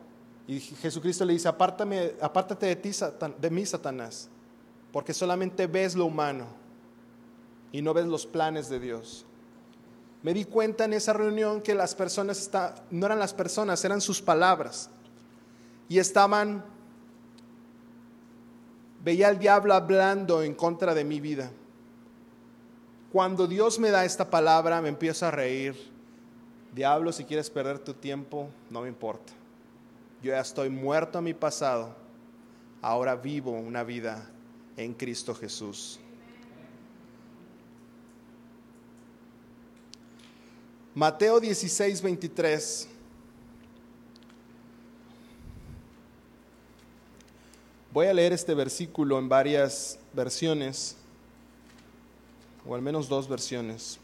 Y 0.47 0.61
Jesucristo 0.61 1.25
le 1.25 1.33
dice, 1.33 1.49
Apártame, 1.49 2.13
apártate 2.21 2.67
de, 2.67 2.77
ti, 2.77 2.91
de 3.39 3.51
mí, 3.51 3.65
Satanás, 3.67 4.29
porque 4.93 5.15
solamente 5.15 5.67
ves 5.67 5.97
lo 5.97 6.05
humano 6.05 6.47
y 7.73 7.83
no 7.83 7.95
ves 7.95 8.07
los 8.07 8.27
planes 8.27 8.69
de 8.69 8.79
Dios. 8.79 9.25
Me 10.23 10.35
di 10.35 10.45
cuenta 10.45 10.85
en 10.85 10.93
esa 10.93 11.13
reunión 11.13 11.63
que 11.63 11.75
las 11.75 11.95
personas 11.95 12.39
está, 12.39 12.75
no 12.91 13.07
eran 13.07 13.19
las 13.19 13.33
personas, 13.33 13.85
eran 13.85 14.01
sus 14.01 14.21
palabras. 14.21 14.91
Y 15.89 15.99
estaban, 15.99 16.65
veía 19.07 19.29
al 19.29 19.39
diablo 19.39 19.73
hablando 19.73 20.43
en 20.43 20.53
contra 20.53 20.95
de 20.95 21.05
mi 21.05 21.19
vida 21.21 21.51
cuando 23.17 23.47
Dios 23.47 23.79
me 23.79 23.91
da 23.91 24.05
esta 24.05 24.29
palabra, 24.29 24.83
me 24.83 24.91
empiezo 24.91 25.25
a 25.25 25.31
reír. 25.31 25.75
Diablo, 26.75 27.11
si 27.13 27.25
quieres 27.25 27.49
perder 27.49 27.79
tu 27.79 27.95
tiempo, 27.95 28.51
no 28.69 28.83
me 28.83 28.89
importa. 28.89 29.33
Yo 30.23 30.33
ya 30.33 30.41
estoy 30.41 30.69
muerto 30.69 31.17
a 31.17 31.23
mi 31.23 31.33
pasado. 31.33 31.97
Ahora 32.83 33.17
vivo 33.17 33.53
una 33.53 33.85
vida 33.85 34.29
en 34.77 34.93
Cristo 34.93 35.35
Jesús. 35.35 35.99
Mateo 40.95 41.41
16, 41.41 42.03
23. 42.03 42.89
Voy 47.97 48.09
a 48.09 48.13
leer 48.13 48.35
este 48.35 48.53
versículo 48.53 49.19
en 49.19 49.27
varias 49.27 49.99
versiones, 50.13 50.97
o 52.69 52.75
al 52.75 52.83
menos 52.83 53.09
dos 53.09 53.27
versiones. 53.27 53.99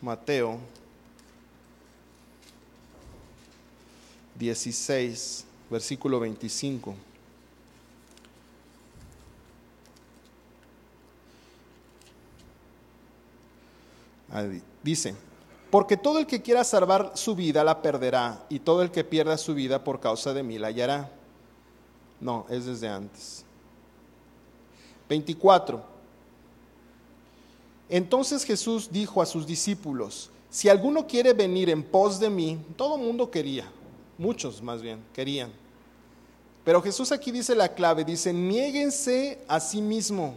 Mateo 0.00 0.58
16, 4.36 5.44
versículo 5.68 6.18
25. 6.20 6.94
Dice, 14.82 15.14
porque 15.70 15.98
todo 15.98 16.18
el 16.18 16.26
que 16.26 16.40
quiera 16.40 16.64
salvar 16.64 17.12
su 17.14 17.34
vida 17.34 17.62
la 17.62 17.82
perderá, 17.82 18.46
y 18.48 18.60
todo 18.60 18.80
el 18.80 18.90
que 18.90 19.04
pierda 19.04 19.36
su 19.36 19.54
vida 19.54 19.84
por 19.84 20.00
causa 20.00 20.32
de 20.32 20.42
mí 20.42 20.58
la 20.58 20.68
hallará. 20.68 21.19
No, 22.20 22.46
es 22.50 22.66
desde 22.66 22.88
antes. 22.88 23.44
24. 25.08 25.82
Entonces 27.88 28.44
Jesús 28.44 28.88
dijo 28.92 29.20
a 29.20 29.26
sus 29.26 29.46
discípulos, 29.46 30.30
si 30.48 30.68
alguno 30.68 31.06
quiere 31.06 31.32
venir 31.32 31.70
en 31.70 31.82
pos 31.82 32.20
de 32.20 32.30
mí, 32.30 32.58
todo 32.76 32.96
mundo 32.96 33.30
quería, 33.30 33.70
muchos 34.18 34.62
más 34.62 34.82
bien, 34.82 35.02
querían. 35.12 35.50
Pero 36.64 36.82
Jesús 36.82 37.10
aquí 37.10 37.32
dice 37.32 37.54
la 37.54 37.74
clave, 37.74 38.04
dice, 38.04 38.32
niéguense 38.32 39.42
a 39.48 39.58
sí 39.58 39.80
mismo, 39.80 40.34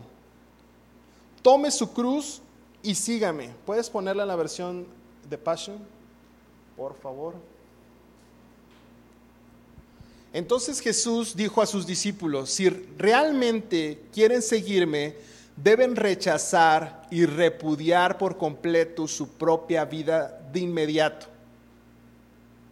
tome 1.41 1.69
su 1.69 1.91
cruz 1.91 2.41
y 2.81 2.95
sígame. 2.95 3.51
¿Puedes 3.65 3.89
ponerla 3.89 4.23
en 4.23 4.29
la 4.29 4.35
versión 4.35 4.87
de 5.29 5.37
Passion, 5.37 5.77
por 6.75 6.95
favor? 6.95 7.35
Entonces 10.33 10.79
Jesús 10.79 11.35
dijo 11.35 11.61
a 11.61 11.67
sus 11.67 11.85
discípulos, 11.85 12.49
si 12.49 12.67
realmente 12.69 14.01
quieren 14.11 14.41
seguirme, 14.41 15.15
deben 15.55 15.95
rechazar 15.95 17.07
y 17.11 17.27
repudiar 17.27 18.17
por 18.17 18.37
completo 18.37 19.07
su 19.07 19.29
propia 19.29 19.85
vida 19.85 20.41
de 20.51 20.61
inmediato. 20.61 21.27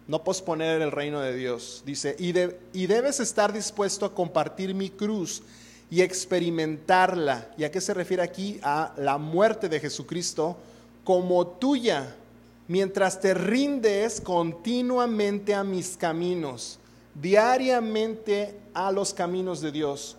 No 0.08 0.24
posponer 0.24 0.82
el 0.82 0.90
reino 0.90 1.20
de 1.20 1.34
Dios. 1.36 1.84
Dice, 1.86 2.16
y, 2.18 2.34
y 2.72 2.86
debes 2.88 3.20
estar 3.20 3.52
dispuesto 3.52 4.04
a 4.04 4.12
compartir 4.12 4.74
mi 4.74 4.90
cruz 4.90 5.42
y 5.88 6.02
experimentarla. 6.02 7.48
¿Y 7.56 7.62
a 7.62 7.70
qué 7.70 7.80
se 7.80 7.94
refiere 7.94 8.24
aquí? 8.24 8.58
A 8.64 8.92
la 8.96 9.18
muerte 9.18 9.68
de 9.68 9.78
Jesucristo 9.78 10.56
como 11.04 11.46
tuya, 11.46 12.16
mientras 12.66 13.20
te 13.20 13.34
rindes 13.34 14.20
continuamente 14.20 15.54
a 15.54 15.62
mis 15.62 15.96
caminos, 15.96 16.80
diariamente 17.14 18.54
a 18.74 18.90
los 18.90 19.12
caminos 19.12 19.60
de 19.60 19.72
Dios. 19.72 20.16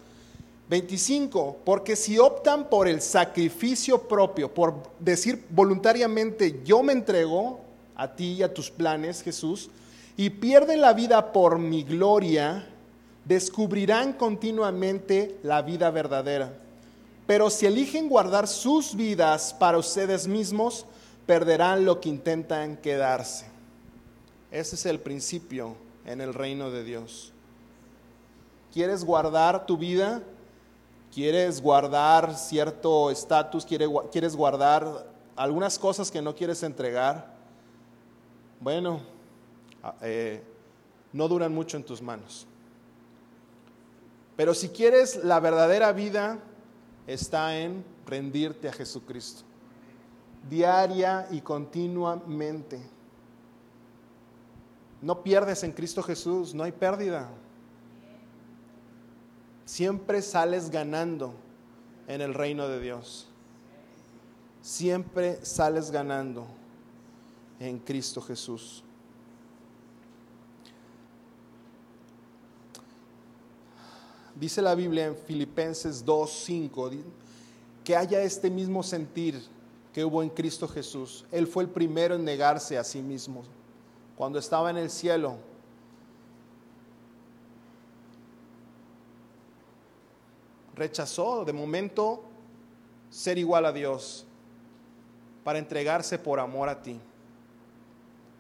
25, 0.70 1.58
porque 1.66 1.96
si 1.96 2.18
optan 2.18 2.70
por 2.70 2.88
el 2.88 3.02
sacrificio 3.02 4.08
propio, 4.08 4.52
por 4.54 4.76
decir 5.00 5.44
voluntariamente, 5.50 6.62
yo 6.64 6.82
me 6.82 6.94
entrego 6.94 7.60
a 7.96 8.16
ti 8.16 8.34
y 8.34 8.44
a 8.44 8.54
tus 8.54 8.72
planes, 8.72 9.22
Jesús, 9.22 9.70
y 10.16 10.30
pierden 10.30 10.82
la 10.82 10.94
vida 10.94 11.34
por 11.34 11.60
mi 11.60 11.84
gloria, 11.84 12.68
descubrirán 13.26 14.14
continuamente 14.14 15.38
la 15.44 15.62
vida 15.62 15.92
verdadera. 15.92 16.54
Pero 17.28 17.50
si 17.50 17.66
eligen 17.66 18.10
guardar 18.10 18.48
sus 18.48 18.96
vidas 18.96 19.54
para 19.54 19.78
ustedes 19.78 20.28
mismos, 20.28 20.86
perderán 21.26 21.86
lo 21.86 22.00
que 22.00 22.10
intentan 22.10 22.78
quedarse. 22.78 23.46
Ese 24.52 24.76
es 24.76 24.86
el 24.86 25.00
principio 25.00 25.76
en 26.06 26.22
el 26.22 26.34
reino 26.34 26.72
de 26.72 26.84
Dios. 26.84 27.34
¿Quieres 28.72 29.04
guardar 29.04 29.66
tu 29.66 29.78
vida? 29.78 30.24
¿Quieres 31.14 31.62
guardar 31.62 32.36
cierto 32.36 33.12
estatus? 33.12 33.66
¿Quieres 33.66 34.36
guardar 34.36 35.08
algunas 35.36 35.78
cosas 35.78 36.10
que 36.10 36.22
no 36.22 36.36
quieres 36.36 36.64
entregar? 36.64 37.34
Bueno, 38.60 39.02
eh, 40.02 40.42
no 41.12 41.28
duran 41.28 41.54
mucho 41.54 41.78
en 41.78 41.84
tus 41.84 42.02
manos. 42.02 42.48
Pero 44.36 44.54
si 44.54 44.70
quieres 44.70 45.24
la 45.24 45.40
verdadera 45.40 45.92
vida, 45.92 46.40
está 47.06 47.58
en 47.60 47.86
rendirte 48.06 48.68
a 48.68 48.74
Jesucristo. 48.74 49.44
Diaria 50.50 51.28
y 51.30 51.42
continuamente. 51.42 52.82
No 55.04 55.22
pierdes 55.22 55.62
en 55.64 55.74
Cristo 55.74 56.02
Jesús, 56.02 56.54
no 56.54 56.64
hay 56.64 56.72
pérdida. 56.72 57.30
Siempre 59.66 60.22
sales 60.22 60.70
ganando 60.70 61.34
en 62.08 62.22
el 62.22 62.34
reino 62.34 62.70
de 62.70 62.80
Dios. 62.80 63.28
Siempre 64.62 65.44
sales 65.44 65.92
ganando 65.92 66.48
en 67.60 67.80
Cristo 67.80 68.22
Jesús. 68.22 68.82
Dice 74.34 74.62
la 74.62 74.74
Biblia 74.74 75.08
en 75.08 75.18
Filipenses 75.18 76.06
2:5 76.06 77.04
que 77.84 77.98
haya 77.98 78.24
este 78.24 78.50
mismo 78.50 78.82
sentir 78.82 79.44
que 79.92 80.06
hubo 80.06 80.24
en 80.24 80.30
Cristo 80.30 80.66
Jesús. 80.66 81.26
Él 81.30 81.46
fue 81.46 81.64
el 81.64 81.70
primero 81.70 82.16
en 82.16 82.24
negarse 82.24 82.78
a 82.78 82.86
sí 82.86 83.02
mismo. 83.02 83.44
Cuando 84.18 84.40
estaba 84.40 84.70
en 84.70 84.78
el 84.78 84.90
cielo, 84.90 85.38
rechazó 90.76 91.46
de 91.46 91.54
momento 91.54 92.24
ser 93.10 93.38
igual 93.38 93.66
a 93.66 93.72
Dios 93.72 94.26
para 95.44 95.60
entregarse 95.60 96.18
por 96.18 96.40
amor 96.40 96.70
a 96.70 96.82
ti. 96.82 97.00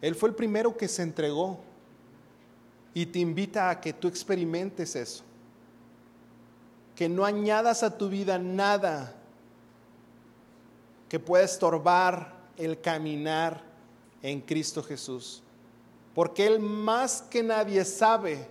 Él 0.01 0.15
fue 0.15 0.29
el 0.29 0.35
primero 0.35 0.75
que 0.75 0.87
se 0.87 1.01
entregó 1.03 1.59
y 2.93 3.05
te 3.05 3.19
invita 3.19 3.69
a 3.69 3.79
que 3.79 3.93
tú 3.93 4.07
experimentes 4.07 4.95
eso 4.95 5.23
que 6.95 7.09
no 7.09 7.25
añadas 7.25 7.83
a 7.83 7.97
tu 7.97 8.09
vida 8.09 8.37
nada 8.37 9.15
que 11.09 11.19
pueda 11.19 11.43
estorbar 11.43 12.33
el 12.57 12.79
caminar 12.81 13.61
en 14.21 14.41
Cristo 14.41 14.81
Jesús. 14.81 15.42
Porque 16.13 16.45
Él 16.45 16.59
más 16.59 17.21
que 17.21 17.43
nadie 17.43 17.83
sabe 17.85 18.47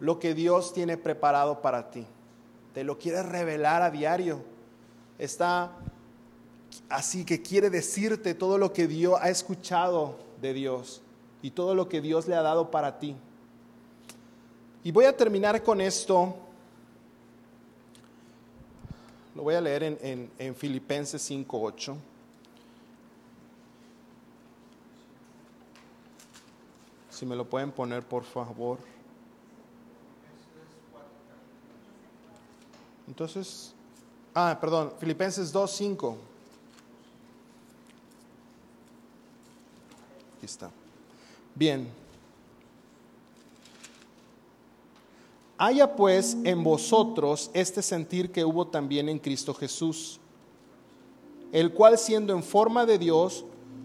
lo 0.00 0.18
que 0.18 0.34
Dios 0.34 0.72
tiene 0.72 0.96
preparado 0.96 1.62
para 1.62 1.90
ti. 1.90 2.06
Te 2.74 2.84
lo 2.84 2.98
quiere 2.98 3.22
revelar 3.22 3.82
a 3.82 3.90
diario. 3.90 4.40
Está 5.18 5.72
así 6.88 7.24
que 7.24 7.42
quiere 7.42 7.70
decirte 7.70 8.34
todo 8.34 8.58
lo 8.58 8.72
que 8.72 8.86
Dios 8.86 9.18
ha 9.20 9.30
escuchado 9.30 10.16
de 10.40 10.54
Dios 10.54 11.02
y 11.42 11.50
todo 11.50 11.74
lo 11.74 11.88
que 11.88 12.00
Dios 12.00 12.26
le 12.26 12.34
ha 12.34 12.42
dado 12.42 12.70
para 12.70 12.98
ti. 12.98 13.16
Y 14.82 14.90
voy 14.90 15.04
a 15.04 15.16
terminar 15.16 15.62
con 15.62 15.80
esto 15.80 16.34
lo 19.34 19.42
voy 19.42 19.54
a 19.54 19.60
leer 19.60 19.82
en, 19.82 19.98
en, 20.02 20.30
en 20.38 20.54
Filipenses 20.54 21.30
5.8. 21.30 21.96
Si 27.12 27.26
me 27.26 27.36
lo 27.36 27.44
pueden 27.44 27.70
poner, 27.70 28.02
por 28.02 28.24
favor. 28.24 28.78
Entonces, 33.06 33.74
ah, 34.34 34.56
perdón, 34.58 34.92
Filipenses 34.98 35.52
2.5. 35.52 36.16
Aquí 40.36 40.46
está. 40.46 40.70
Bien. 41.54 41.86
Haya 45.58 45.94
pues 45.94 46.36
en 46.44 46.64
vosotros 46.64 47.50
este 47.52 47.82
sentir 47.82 48.32
que 48.32 48.44
hubo 48.44 48.66
también 48.66 49.10
en 49.10 49.18
Cristo 49.18 49.52
Jesús, 49.52 50.18
el 51.52 51.74
cual 51.74 51.98
siendo 51.98 52.32
en 52.32 52.42
forma 52.42 52.86
de 52.86 52.98
Dios, 52.98 53.44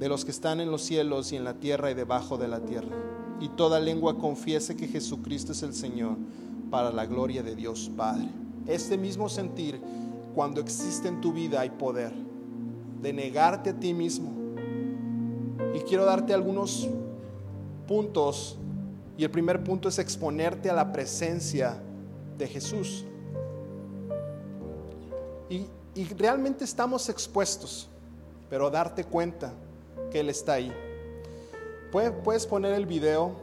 de 0.00 0.08
los 0.08 0.24
que 0.24 0.30
están 0.30 0.60
en 0.60 0.70
los 0.70 0.80
cielos 0.80 1.30
y 1.30 1.36
en 1.36 1.44
la 1.44 1.54
tierra 1.54 1.90
y 1.90 1.94
debajo 1.94 2.38
de 2.38 2.48
la 2.48 2.60
tierra, 2.60 2.96
y 3.38 3.50
toda 3.50 3.78
lengua 3.78 4.18
confiese 4.18 4.74
que 4.74 4.88
Jesucristo 4.88 5.52
es 5.52 5.62
el 5.62 5.74
Señor, 5.74 6.16
para 6.70 6.90
la 6.90 7.04
gloria 7.04 7.42
de 7.42 7.54
Dios 7.54 7.90
Padre. 7.94 8.28
Este 8.66 8.96
mismo 8.96 9.28
sentir, 9.28 9.78
cuando 10.34 10.60
existe 10.60 11.08
en 11.08 11.20
tu 11.20 11.32
vida 11.32 11.60
hay 11.60 11.70
poder 11.70 12.12
de 13.02 13.12
negarte 13.12 13.70
a 13.70 13.78
ti 13.78 13.92
mismo. 13.92 14.30
Y 15.74 15.80
quiero 15.80 16.06
darte 16.06 16.32
algunos 16.32 16.88
puntos. 17.86 18.56
Y 19.18 19.24
el 19.24 19.30
primer 19.30 19.62
punto 19.62 19.88
es 19.88 19.98
exponerte 19.98 20.70
a 20.70 20.74
la 20.74 20.92
presencia 20.92 21.82
de 22.38 22.46
Jesús. 22.46 23.04
Y, 25.50 25.66
realmente 26.16 26.64
estamos 26.64 27.10
expuestos, 27.10 27.88
pero 28.48 28.70
darte 28.70 29.04
cuenta 29.04 29.52
que 30.10 30.20
Él 30.20 30.28
está 30.28 30.54
ahí. 30.54 30.72
Puedes 31.90 32.46
poner 32.46 32.74
el 32.74 32.86
video. 32.86 33.34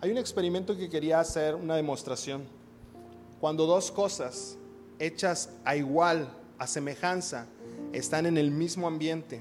Hay 0.00 0.10
un 0.10 0.18
experimento 0.18 0.76
que 0.76 0.88
quería 0.88 1.20
hacer, 1.20 1.54
una 1.54 1.76
demostración. 1.76 2.44
Cuando 3.40 3.66
dos 3.66 3.90
cosas 3.90 4.56
hechas 4.98 5.50
a 5.64 5.76
igual, 5.76 6.28
a 6.58 6.66
semejanza, 6.66 7.46
están 7.92 8.26
en 8.26 8.36
el 8.36 8.50
mismo 8.50 8.86
ambiente. 8.86 9.40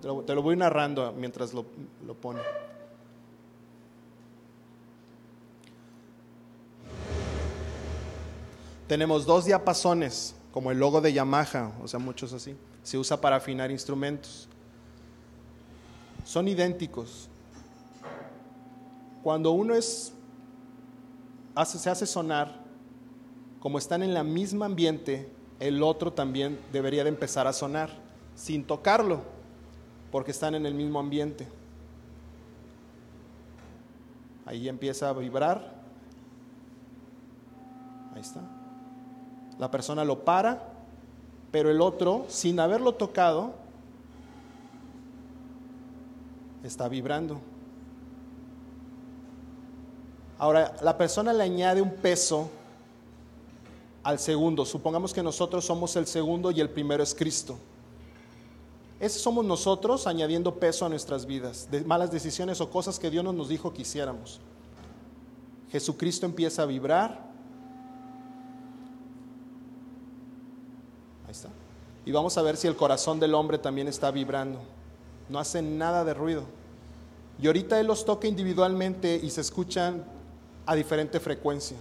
Te 0.00 0.34
lo, 0.34 0.42
voy 0.42 0.56
narrando 0.56 1.12
mientras 1.12 1.52
lo, 1.52 1.64
pone. 2.20 2.40
Tenemos 8.90 9.24
dos 9.24 9.44
diapasones, 9.44 10.34
como 10.50 10.72
el 10.72 10.80
logo 10.80 11.00
de 11.00 11.12
Yamaha, 11.12 11.70
o 11.80 11.86
sea, 11.86 12.00
muchos 12.00 12.32
así. 12.32 12.56
Se 12.82 12.98
usa 12.98 13.20
para 13.20 13.36
afinar 13.36 13.70
instrumentos. 13.70 14.48
Son 16.24 16.48
idénticos. 16.48 17.28
Cuando 19.22 19.52
uno 19.52 19.76
es 19.76 20.12
se 21.64 21.88
hace 21.88 22.04
sonar, 22.04 22.64
como 23.60 23.78
están 23.78 24.02
en 24.02 24.12
la 24.12 24.24
misma 24.24 24.66
ambiente, 24.66 25.30
el 25.60 25.84
otro 25.84 26.12
también 26.12 26.58
debería 26.72 27.04
de 27.04 27.10
empezar 27.10 27.46
a 27.46 27.52
sonar, 27.52 27.90
sin 28.34 28.64
tocarlo, 28.64 29.20
porque 30.10 30.32
están 30.32 30.56
en 30.56 30.66
el 30.66 30.74
mismo 30.74 30.98
ambiente. 30.98 31.46
Ahí 34.46 34.68
empieza 34.68 35.10
a 35.10 35.12
vibrar. 35.12 35.80
Ahí 38.16 38.22
está. 38.22 38.59
La 39.60 39.70
persona 39.70 40.04
lo 40.04 40.24
para, 40.24 40.72
pero 41.52 41.70
el 41.70 41.80
otro, 41.80 42.26
sin 42.28 42.58
haberlo 42.58 42.94
tocado, 42.94 43.52
está 46.64 46.88
vibrando. 46.88 47.40
Ahora, 50.38 50.74
la 50.82 50.96
persona 50.96 51.32
le 51.32 51.44
añade 51.44 51.82
un 51.82 51.94
peso 51.94 52.50
al 54.02 54.18
segundo. 54.18 54.64
Supongamos 54.64 55.12
que 55.12 55.22
nosotros 55.22 55.66
somos 55.66 55.94
el 55.96 56.06
segundo 56.06 56.50
y 56.50 56.60
el 56.60 56.70
primero 56.70 57.02
es 57.02 57.14
Cristo. 57.14 57.58
Ese 58.98 59.18
somos 59.18 59.44
nosotros 59.44 60.06
añadiendo 60.06 60.54
peso 60.54 60.84
a 60.86 60.88
nuestras 60.88 61.26
vidas, 61.26 61.70
de 61.70 61.82
malas 61.82 62.10
decisiones 62.10 62.60
o 62.60 62.70
cosas 62.70 62.98
que 62.98 63.10
Dios 63.10 63.22
nos 63.24 63.48
dijo 63.48 63.72
que 63.72 63.82
hiciéramos. 63.82 64.40
Jesucristo 65.70 66.26
empieza 66.26 66.62
a 66.62 66.66
vibrar. 66.66 67.30
Ahí 71.26 71.32
está. 71.32 71.48
Y 72.04 72.12
vamos 72.12 72.36
a 72.38 72.42
ver 72.42 72.56
si 72.56 72.66
el 72.66 72.76
corazón 72.76 73.20
del 73.20 73.34
hombre 73.34 73.58
también 73.58 73.88
está 73.88 74.10
vibrando. 74.10 74.60
No 75.28 75.38
hace 75.38 75.62
nada 75.62 76.04
de 76.04 76.14
ruido. 76.14 76.44
Y 77.40 77.46
ahorita 77.46 77.78
Él 77.78 77.86
los 77.86 78.04
toca 78.04 78.26
individualmente 78.26 79.20
y 79.22 79.30
se 79.30 79.40
escuchan 79.40 80.04
a 80.66 80.74
diferente 80.74 81.20
frecuencia. 81.20 81.76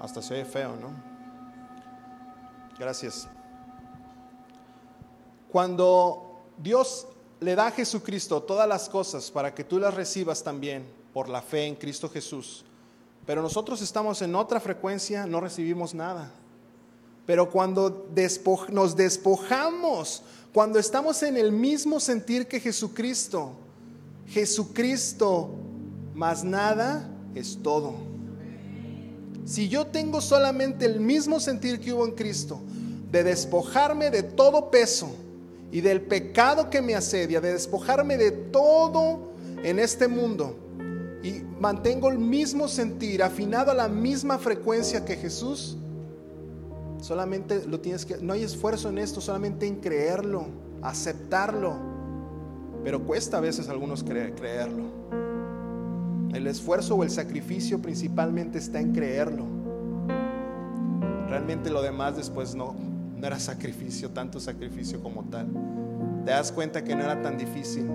Hasta 0.00 0.20
se 0.20 0.34
oye 0.34 0.44
feo, 0.44 0.76
¿no? 0.76 0.90
Gracias. 2.78 3.26
Cuando 5.50 6.44
Dios 6.58 7.06
le 7.44 7.54
da 7.54 7.66
a 7.66 7.70
Jesucristo 7.70 8.42
todas 8.42 8.66
las 8.66 8.88
cosas 8.88 9.30
para 9.30 9.54
que 9.54 9.64
tú 9.64 9.78
las 9.78 9.92
recibas 9.92 10.42
también 10.42 10.82
por 11.12 11.28
la 11.28 11.42
fe 11.42 11.66
en 11.66 11.74
Cristo 11.74 12.08
Jesús, 12.08 12.64
pero 13.26 13.42
nosotros 13.42 13.82
estamos 13.82 14.22
en 14.22 14.34
otra 14.34 14.60
frecuencia, 14.60 15.26
no 15.26 15.40
recibimos 15.40 15.94
nada. 15.94 16.30
Pero 17.26 17.50
cuando 17.50 18.06
nos 18.70 18.96
despojamos, 18.96 20.22
cuando 20.54 20.78
estamos 20.78 21.22
en 21.22 21.36
el 21.36 21.52
mismo 21.52 22.00
sentir 22.00 22.46
que 22.46 22.60
Jesucristo, 22.60 23.52
Jesucristo 24.28 25.50
más 26.14 26.44
nada 26.44 27.10
es 27.34 27.58
todo. 27.62 27.94
Si 29.44 29.68
yo 29.68 29.86
tengo 29.86 30.22
solamente 30.22 30.86
el 30.86 30.98
mismo 30.98 31.40
sentir 31.40 31.78
que 31.78 31.92
hubo 31.92 32.06
en 32.06 32.12
Cristo, 32.12 32.60
de 33.10 33.22
despojarme 33.22 34.10
de 34.10 34.22
todo 34.22 34.70
peso 34.70 35.23
y 35.74 35.80
del 35.82 36.00
pecado 36.00 36.70
que 36.70 36.80
me 36.80 36.94
asedia, 36.94 37.42
de 37.42 37.52
despojarme 37.52 38.16
de 38.16 38.30
todo 38.30 39.34
en 39.62 39.78
este 39.78 40.08
mundo, 40.08 40.56
y 41.22 41.42
mantengo 41.60 42.10
el 42.10 42.18
mismo 42.18 42.68
sentir, 42.68 43.22
afinado 43.22 43.72
a 43.72 43.74
la 43.74 43.88
misma 43.88 44.38
frecuencia 44.38 45.04
que 45.04 45.16
Jesús, 45.16 45.76
Solamente 47.04 47.66
lo 47.66 47.80
tienes 47.80 48.06
que, 48.06 48.16
no 48.16 48.32
hay 48.32 48.44
esfuerzo 48.44 48.88
en 48.88 48.96
esto, 48.96 49.20
solamente 49.20 49.66
en 49.66 49.76
creerlo, 49.76 50.46
aceptarlo. 50.80 51.74
Pero 52.82 53.04
cuesta 53.04 53.36
a 53.36 53.40
veces 53.40 53.68
algunos 53.68 54.02
creerlo. 54.02 54.84
El 56.32 56.46
esfuerzo 56.46 56.94
o 56.94 57.04
el 57.04 57.10
sacrificio 57.10 57.82
principalmente 57.82 58.56
está 58.56 58.80
en 58.80 58.92
creerlo. 58.94 59.44
Realmente 61.28 61.68
lo 61.68 61.82
demás 61.82 62.16
después 62.16 62.54
no, 62.54 62.74
no 63.24 63.28
era 63.28 63.40
sacrificio, 63.40 64.10
tanto 64.10 64.38
sacrificio 64.38 65.02
como 65.02 65.24
tal. 65.24 65.46
Te 66.26 66.30
das 66.30 66.52
cuenta 66.52 66.84
que 66.84 66.94
no 66.94 67.04
era 67.04 67.22
tan 67.22 67.38
difícil. 67.38 67.90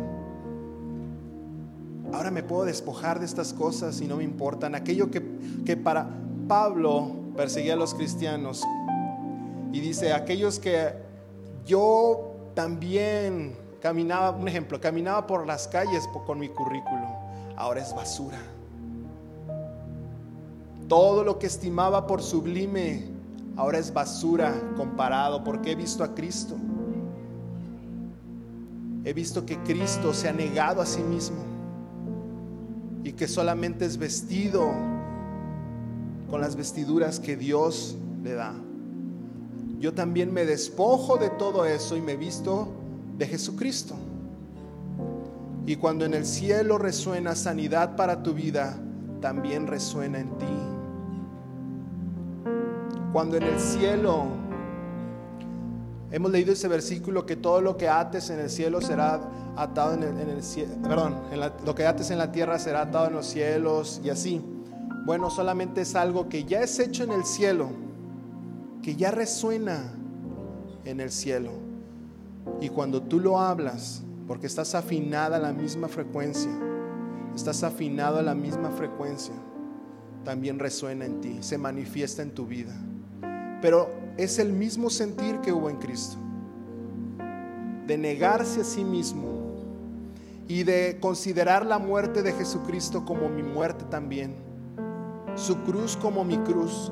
Ahora 2.11 2.31
me 2.31 2.41
puedo 2.41 2.65
despojar 2.65 3.19
de 3.19 3.27
estas 3.27 3.53
cosas 3.53 4.01
y 4.01 4.07
no 4.07 4.17
me 4.17 4.23
importan. 4.23 4.73
Aquello 4.73 5.11
que, 5.11 5.21
que 5.67 5.77
para 5.77 6.09
Pablo 6.47 7.11
perseguía 7.37 7.73
a 7.73 7.75
los 7.75 7.93
cristianos, 7.93 8.63
y 9.71 9.79
dice, 9.81 10.13
aquellos 10.13 10.57
que 10.57 10.95
yo 11.63 12.31
también 12.55 13.55
caminaba, 13.83 14.31
un 14.31 14.47
ejemplo, 14.47 14.81
caminaba 14.81 15.27
por 15.27 15.45
las 15.45 15.67
calles 15.67 16.09
con 16.25 16.39
mi 16.39 16.49
currículo, 16.49 17.05
ahora 17.55 17.81
es 17.81 17.93
basura. 17.93 18.39
Todo 20.87 21.23
lo 21.23 21.37
que 21.37 21.45
estimaba 21.45 22.07
por 22.07 22.23
sublime, 22.23 23.18
ahora 23.59 23.77
es 23.77 23.93
basura 23.93 24.53
comparado 24.77 25.43
porque 25.43 25.73
he 25.73 25.75
visto 25.75 26.03
a 26.03 26.15
Cristo. 26.15 26.55
He 29.03 29.13
visto 29.13 29.45
que 29.45 29.57
Cristo 29.63 30.13
se 30.13 30.29
ha 30.29 30.33
negado 30.33 30.81
a 30.81 30.85
sí 30.85 31.01
mismo 31.01 31.43
y 33.03 33.11
que 33.13 33.27
solamente 33.27 33.85
es 33.85 33.97
vestido 33.97 34.71
con 36.29 36.41
las 36.41 36.55
vestiduras 36.55 37.19
que 37.19 37.35
Dios 37.35 37.97
le 38.23 38.33
da 38.33 38.53
yo 39.79 39.93
también 39.93 40.33
me 40.33 40.45
despojo 40.45 41.17
de 41.17 41.29
todo 41.29 41.65
eso 41.65 41.95
y 41.95 42.01
me 42.01 42.17
visto 42.17 42.67
de 43.17 43.25
Jesucristo. 43.27 43.95
Y 45.65 45.77
cuando 45.77 46.05
en 46.05 46.13
el 46.13 46.25
cielo 46.25 46.77
resuena 46.77 47.33
sanidad 47.33 47.95
para 47.95 48.21
tu 48.21 48.33
vida, 48.33 48.77
también 49.21 49.67
resuena 49.67 50.19
en 50.19 50.37
ti. 50.37 50.68
Cuando 53.11 53.37
en 53.37 53.43
el 53.43 53.59
cielo, 53.59 54.25
hemos 56.11 56.31
leído 56.31 56.53
ese 56.53 56.67
versículo 56.67 57.25
que 57.25 57.35
todo 57.35 57.61
lo 57.61 57.77
que 57.77 57.89
ates 57.89 58.29
en 58.29 58.39
el 58.39 58.49
cielo 58.49 58.81
será 58.81 59.19
atado 59.55 59.93
en 59.93 60.03
el, 60.03 60.43
cielo, 60.43 60.73
perdón, 60.83 61.15
lo 61.65 61.75
que 61.75 61.85
ates 61.85 62.11
en 62.11 62.17
la 62.17 62.31
tierra 62.31 62.59
será 62.59 62.83
atado 62.83 63.07
en 63.07 63.13
los 63.13 63.25
cielos 63.25 63.99
y 64.03 64.09
así. 64.09 64.41
Bueno, 65.05 65.29
solamente 65.29 65.81
es 65.81 65.95
algo 65.95 66.29
que 66.29 66.45
ya 66.45 66.61
es 66.61 66.79
hecho 66.79 67.03
en 67.03 67.11
el 67.11 67.25
cielo 67.25 67.69
que 68.81 68.95
ya 68.95 69.11
resuena 69.11 69.91
en 70.85 70.99
el 70.99 71.11
cielo. 71.11 71.51
Y 72.61 72.69
cuando 72.69 73.01
tú 73.01 73.19
lo 73.19 73.39
hablas, 73.39 74.03
porque 74.27 74.47
estás 74.47 74.75
afinada 74.75 75.37
a 75.37 75.39
la 75.39 75.51
misma 75.51 75.87
frecuencia, 75.87 76.51
estás 77.35 77.63
afinado 77.63 78.19
a 78.19 78.21
la 78.21 78.35
misma 78.35 78.71
frecuencia, 78.71 79.33
también 80.23 80.59
resuena 80.59 81.05
en 81.05 81.21
ti, 81.21 81.37
se 81.41 81.57
manifiesta 81.57 82.21
en 82.21 82.31
tu 82.31 82.45
vida. 82.45 82.75
Pero 83.61 83.89
es 84.17 84.39
el 84.39 84.53
mismo 84.53 84.89
sentir 84.89 85.39
que 85.39 85.51
hubo 85.51 85.69
en 85.69 85.77
Cristo, 85.77 86.17
de 87.87 87.97
negarse 87.97 88.61
a 88.61 88.63
sí 88.63 88.83
mismo 88.83 89.39
y 90.47 90.63
de 90.63 90.97
considerar 90.99 91.65
la 91.65 91.79
muerte 91.79 92.21
de 92.21 92.33
Jesucristo 92.33 93.05
como 93.05 93.29
mi 93.29 93.43
muerte 93.43 93.85
también, 93.89 94.35
su 95.35 95.57
cruz 95.63 95.95
como 95.95 96.23
mi 96.23 96.37
cruz, 96.39 96.91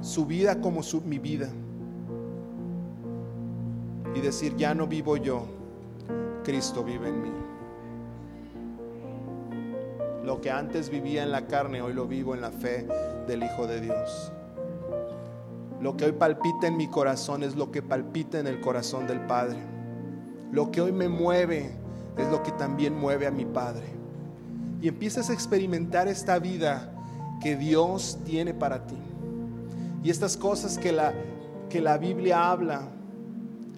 su 0.00 0.26
vida 0.26 0.60
como 0.60 0.80
mi 1.04 1.18
vida. 1.18 1.48
Y 4.14 4.20
decir, 4.20 4.56
ya 4.56 4.74
no 4.74 4.86
vivo 4.86 5.16
yo, 5.16 5.46
Cristo 6.44 6.84
vive 6.84 7.08
en 7.08 7.22
mí. 7.22 7.32
Lo 10.24 10.40
que 10.40 10.50
antes 10.50 10.90
vivía 10.90 11.22
en 11.22 11.30
la 11.30 11.46
carne, 11.46 11.80
hoy 11.80 11.94
lo 11.94 12.06
vivo 12.06 12.34
en 12.34 12.40
la 12.40 12.50
fe 12.50 12.86
del 13.26 13.42
Hijo 13.42 13.66
de 13.66 13.80
Dios. 13.80 14.32
Lo 15.80 15.96
que 15.96 16.04
hoy 16.04 16.12
palpita 16.12 16.66
en 16.66 16.76
mi 16.76 16.88
corazón 16.88 17.42
es 17.42 17.56
lo 17.56 17.70
que 17.70 17.80
palpita 17.80 18.38
en 18.38 18.46
el 18.46 18.60
corazón 18.60 19.06
del 19.06 19.20
Padre. 19.20 19.58
Lo 20.52 20.70
que 20.70 20.82
hoy 20.82 20.92
me 20.92 21.08
mueve 21.08 21.70
es 22.18 22.30
lo 22.30 22.42
que 22.42 22.52
también 22.52 22.94
mueve 22.94 23.26
a 23.26 23.30
mi 23.30 23.46
Padre. 23.46 23.86
Y 24.82 24.88
empiezas 24.88 25.30
a 25.30 25.32
experimentar 25.32 26.06
esta 26.06 26.38
vida 26.38 26.92
que 27.40 27.56
Dios 27.56 28.18
tiene 28.26 28.52
para 28.52 28.86
ti. 28.86 28.98
Y 30.02 30.10
estas 30.10 30.36
cosas 30.36 30.76
que 30.76 30.92
la, 30.92 31.14
que 31.70 31.80
la 31.80 31.96
Biblia 31.96 32.50
habla, 32.50 32.82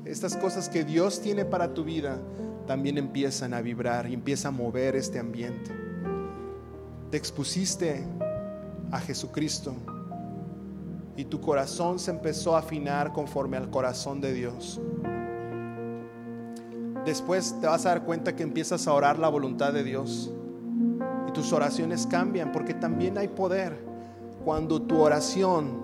estas 0.04 0.36
cosas 0.36 0.68
que 0.68 0.82
Dios 0.82 1.20
tiene 1.20 1.44
para 1.44 1.72
tu 1.72 1.84
vida, 1.84 2.18
también 2.66 2.98
empiezan 2.98 3.54
a 3.54 3.60
vibrar 3.60 4.08
y 4.08 4.14
empieza 4.14 4.48
a 4.48 4.50
mover 4.50 4.96
este 4.96 5.20
ambiente. 5.20 5.70
Te 7.12 7.16
expusiste 7.16 8.04
a 8.90 8.98
Jesucristo 8.98 9.76
y 11.16 11.24
tu 11.26 11.40
corazón 11.40 11.98
se 11.98 12.10
empezó 12.10 12.56
a 12.56 12.60
afinar 12.60 13.12
conforme 13.12 13.56
al 13.56 13.70
corazón 13.70 14.20
de 14.20 14.32
Dios. 14.32 14.80
Después 17.04 17.56
te 17.60 17.66
vas 17.66 17.84
a 17.84 17.90
dar 17.90 18.04
cuenta 18.04 18.36
que 18.36 18.42
empiezas 18.42 18.86
a 18.86 18.92
orar 18.92 19.18
la 19.18 19.28
voluntad 19.28 19.72
de 19.72 19.82
Dios 19.82 20.32
y 21.28 21.32
tus 21.32 21.52
oraciones 21.52 22.06
cambian 22.06 22.52
porque 22.52 22.74
también 22.74 23.18
hay 23.18 23.28
poder 23.28 23.84
cuando 24.44 24.80
tu 24.82 25.00
oración 25.00 25.82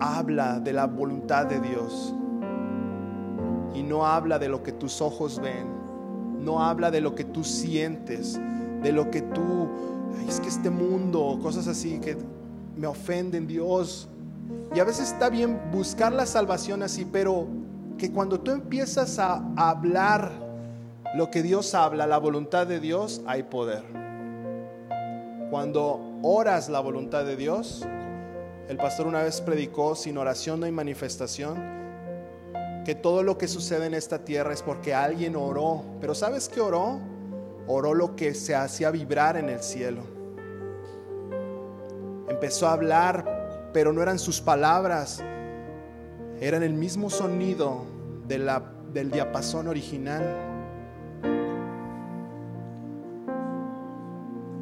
habla 0.00 0.60
de 0.60 0.72
la 0.72 0.86
voluntad 0.86 1.46
de 1.46 1.60
Dios 1.60 2.14
y 3.74 3.82
no 3.82 4.06
habla 4.06 4.38
de 4.38 4.48
lo 4.48 4.62
que 4.62 4.72
tus 4.72 5.00
ojos 5.00 5.40
ven, 5.40 5.66
no 6.40 6.62
habla 6.62 6.90
de 6.90 7.00
lo 7.00 7.14
que 7.14 7.24
tú 7.24 7.42
sientes, 7.42 8.38
de 8.82 8.92
lo 8.92 9.10
que 9.10 9.22
tú, 9.22 9.68
es 10.28 10.40
que 10.40 10.48
este 10.48 10.70
mundo, 10.70 11.38
cosas 11.42 11.66
así 11.66 11.98
que 11.98 12.16
me 12.76 12.86
ofenden, 12.86 13.46
Dios. 13.46 14.08
Y 14.74 14.80
a 14.80 14.84
veces 14.84 15.12
está 15.12 15.28
bien 15.28 15.60
buscar 15.72 16.12
la 16.12 16.26
salvación 16.26 16.82
así, 16.82 17.04
pero 17.04 17.46
que 17.98 18.10
cuando 18.10 18.40
tú 18.40 18.50
empiezas 18.50 19.18
a 19.18 19.42
hablar 19.56 20.32
lo 21.14 21.30
que 21.30 21.42
Dios 21.42 21.74
habla, 21.74 22.06
la 22.06 22.18
voluntad 22.18 22.66
de 22.66 22.80
Dios, 22.80 23.22
hay 23.26 23.44
poder. 23.44 23.84
Cuando 25.50 26.18
oras 26.22 26.68
la 26.68 26.80
voluntad 26.80 27.24
de 27.24 27.36
Dios, 27.36 27.86
el 28.68 28.76
pastor 28.76 29.06
una 29.06 29.22
vez 29.22 29.40
predicó, 29.40 29.94
sin 29.94 30.18
oración 30.18 30.58
no 30.58 30.66
hay 30.66 30.72
manifestación, 30.72 31.74
que 32.84 32.94
todo 32.94 33.22
lo 33.22 33.38
que 33.38 33.46
sucede 33.46 33.86
en 33.86 33.94
esta 33.94 34.24
tierra 34.24 34.52
es 34.52 34.62
porque 34.62 34.94
alguien 34.94 35.36
oró. 35.36 35.84
Pero 36.00 36.14
¿sabes 36.14 36.48
qué 36.48 36.60
oró? 36.60 36.98
Oró 37.66 37.94
lo 37.94 38.16
que 38.16 38.34
se 38.34 38.54
hacía 38.54 38.90
vibrar 38.90 39.36
en 39.36 39.48
el 39.48 39.60
cielo. 39.60 40.13
Empezó 42.28 42.66
a 42.66 42.72
hablar, 42.72 43.70
pero 43.72 43.92
no 43.92 44.02
eran 44.02 44.18
sus 44.18 44.40
palabras, 44.40 45.22
eran 46.40 46.62
el 46.62 46.72
mismo 46.74 47.10
sonido 47.10 47.84
de 48.26 48.38
la, 48.38 48.62
del 48.92 49.10
diapasón 49.10 49.68
original. 49.68 50.22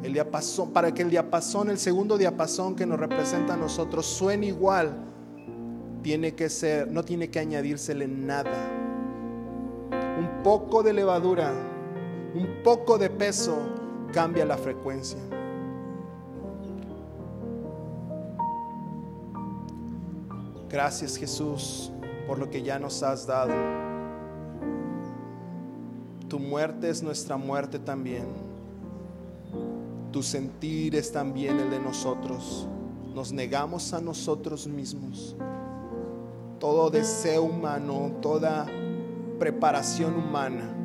El 0.03 0.11
diapasón, 0.11 0.71
para 0.71 0.93
que 0.93 1.01
el 1.01 1.09
diapasón, 1.09 1.69
el 1.69 1.77
segundo 1.77 2.17
diapasón 2.17 2.75
que 2.75 2.85
nos 2.85 2.99
representa 2.99 3.53
a 3.53 3.57
nosotros, 3.57 4.05
suene 4.05 4.47
igual, 4.47 4.95
tiene 6.01 6.35
que 6.35 6.49
ser, 6.49 6.91
no 6.91 7.03
tiene 7.03 7.29
que 7.29 7.39
añadírsele 7.39 8.07
nada. 8.07 8.51
Un 9.91 10.43
poco 10.43 10.83
de 10.83 10.91
levadura, 10.93 11.53
un 12.35 12.61
poco 12.63 12.97
de 12.97 13.09
peso 13.09 13.57
cambia 14.11 14.45
la 14.45 14.57
frecuencia. 14.57 15.19
Gracias 20.73 21.17
Jesús 21.17 21.91
por 22.25 22.39
lo 22.39 22.49
que 22.49 22.63
ya 22.63 22.79
nos 22.79 23.03
has 23.03 23.27
dado. 23.27 23.53
Tu 26.27 26.39
muerte 26.39 26.89
es 26.89 27.03
nuestra 27.03 27.37
muerte 27.37 27.77
también. 27.77 28.25
Tu 30.11 30.23
sentir 30.23 30.95
es 30.95 31.11
también 31.11 31.59
el 31.59 31.69
de 31.69 31.79
nosotros. 31.79 32.67
Nos 33.13 33.31
negamos 33.31 33.93
a 33.93 34.01
nosotros 34.01 34.65
mismos. 34.65 35.35
Todo 36.59 36.89
deseo 36.89 37.43
humano, 37.43 38.11
toda 38.19 38.65
preparación 39.37 40.15
humana 40.15 40.75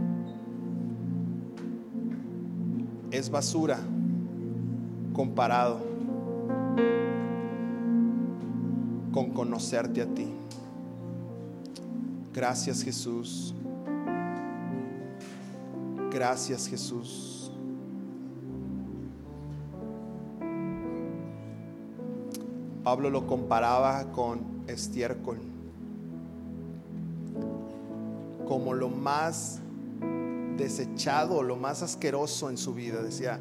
es 3.10 3.30
basura 3.30 3.78
comparado 5.14 5.78
con 9.18 9.30
conocerte 9.30 10.00
a 10.00 10.06
ti. 10.06 10.28
Gracias 12.32 12.84
Jesús. 12.84 13.52
Gracias 16.12 16.68
Jesús. 16.68 17.50
Pablo 22.84 23.10
lo 23.10 23.26
comparaba 23.26 24.12
con 24.12 24.62
estiércol, 24.68 25.38
como 28.46 28.72
lo 28.72 28.88
más 28.88 29.58
desechado, 30.56 31.42
lo 31.42 31.56
más 31.56 31.82
asqueroso 31.82 32.50
en 32.50 32.56
su 32.56 32.72
vida. 32.72 33.02
Decía, 33.02 33.40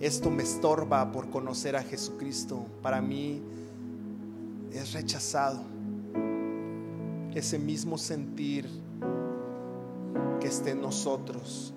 esto 0.00 0.30
me 0.30 0.42
estorba 0.42 1.12
por 1.12 1.30
conocer 1.30 1.76
a 1.76 1.82
Jesucristo. 1.82 2.66
Para 2.82 3.00
mí 3.00 3.42
es 4.74 4.92
rechazado. 4.92 5.60
Ese 7.34 7.58
mismo 7.58 7.96
sentir 7.96 8.68
que 10.40 10.48
esté 10.48 10.70
en 10.70 10.80
nosotros. 10.80 11.72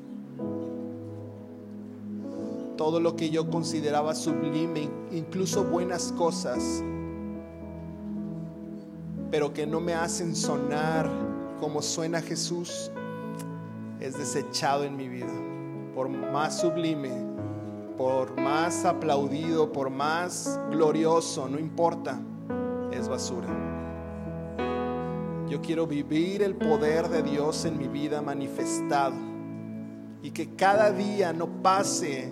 Todo 2.76 3.00
lo 3.00 3.16
que 3.16 3.30
yo 3.30 3.50
consideraba 3.50 4.14
sublime, 4.14 4.90
incluso 5.12 5.64
buenas 5.64 6.12
cosas, 6.12 6.84
pero 9.32 9.54
que 9.54 9.66
no 9.66 9.80
me 9.80 9.94
hacen 9.94 10.36
sonar 10.36 11.10
como 11.60 11.82
suena 11.82 12.22
Jesús, 12.22 12.92
es 14.00 14.18
desechado 14.18 14.84
en 14.84 14.96
mi 14.96 15.08
vida. 15.08 15.34
Por 15.96 16.08
más 16.10 16.62
sublime, 16.62 17.12
por 17.98 18.40
más 18.40 18.86
aplaudido, 18.86 19.72
por 19.72 19.90
más 19.90 20.60
glorioso, 20.70 21.50
no 21.50 21.58
importa 21.58 22.20
basura. 23.08 23.48
Yo 25.48 25.62
quiero 25.62 25.88
vivir 25.88 26.44
el 26.44 26.56
poder 26.56 27.08
de 27.08 27.24
Dios 27.24 27.64
en 27.66 27.78
mi 27.78 27.88
vida 27.88 28.22
manifestado 28.22 29.16
y 30.22 30.32
que 30.32 30.56
cada 30.56 30.92
día 30.92 31.32
no 31.32 31.48
pase 31.62 32.32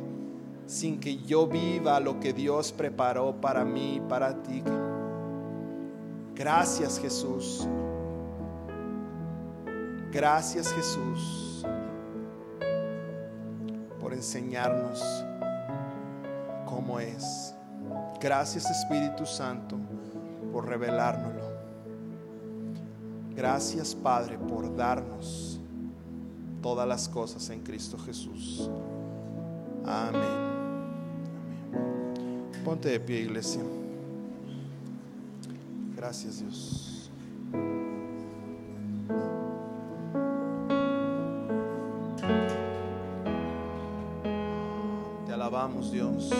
sin 0.65 0.99
que 0.99 1.17
yo 1.17 1.47
viva 1.47 1.99
lo 1.99 2.19
que 2.19 2.33
Dios 2.33 2.71
preparó 2.71 3.39
para 3.39 3.63
mí 3.63 3.95
y 3.95 3.99
para 4.01 4.43
ti. 4.43 4.63
Gracias 6.35 6.99
Jesús. 6.99 7.67
Gracias 10.11 10.73
Jesús 10.73 11.65
por 13.99 14.13
enseñarnos 14.13 15.25
cómo 16.65 16.99
es. 16.99 17.55
Gracias 18.19 18.69
Espíritu 18.69 19.25
Santo 19.25 19.77
por 20.55 20.69
revelárnoslo. 20.69 21.51
Gracias 23.35 23.93
Padre 23.93 24.37
por 24.37 24.73
darnos 24.73 25.59
todas 26.61 26.87
las 26.87 27.09
cosas 27.09 27.49
en 27.49 27.59
Cristo 27.59 27.97
Jesús. 27.97 28.69
Amén. 29.85 30.23
Ponte 32.63 32.87
de 32.87 33.01
pie, 33.01 33.23
iglesia. 33.23 33.63
Gracias 35.97 36.39
Dios. 36.39 37.11
Te 45.25 45.33
alabamos, 45.33 45.91
Dios. 45.91 46.31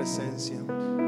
Presencia. 0.00 0.99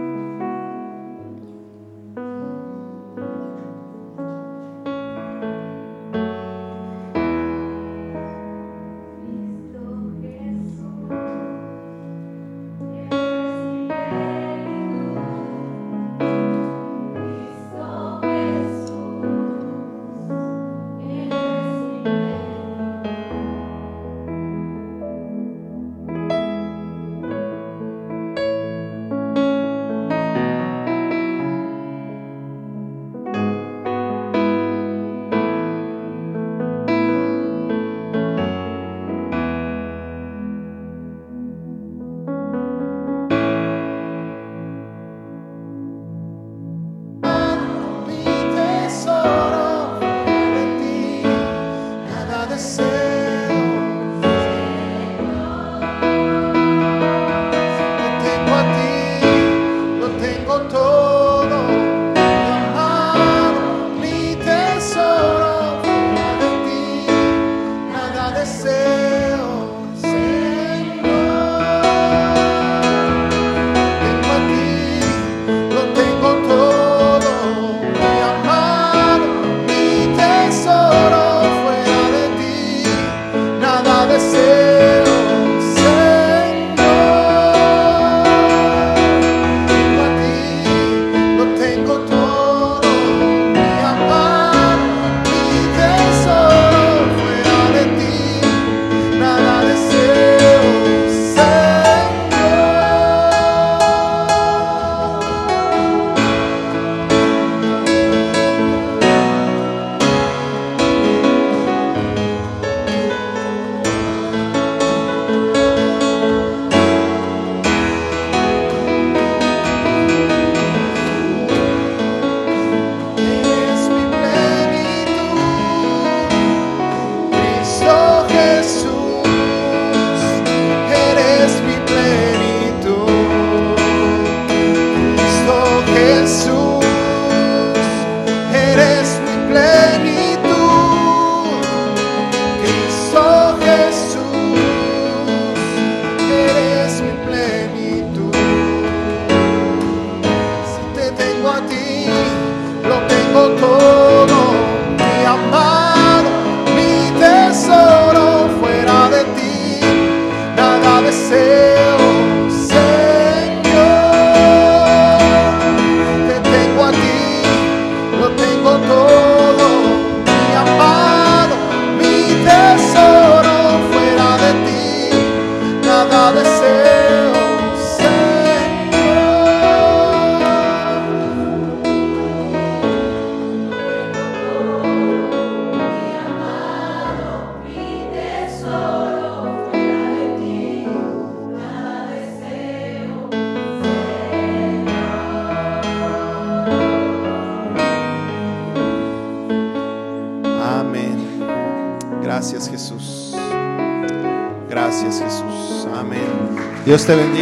Te 207.06 207.16
bendiga. 207.16 207.41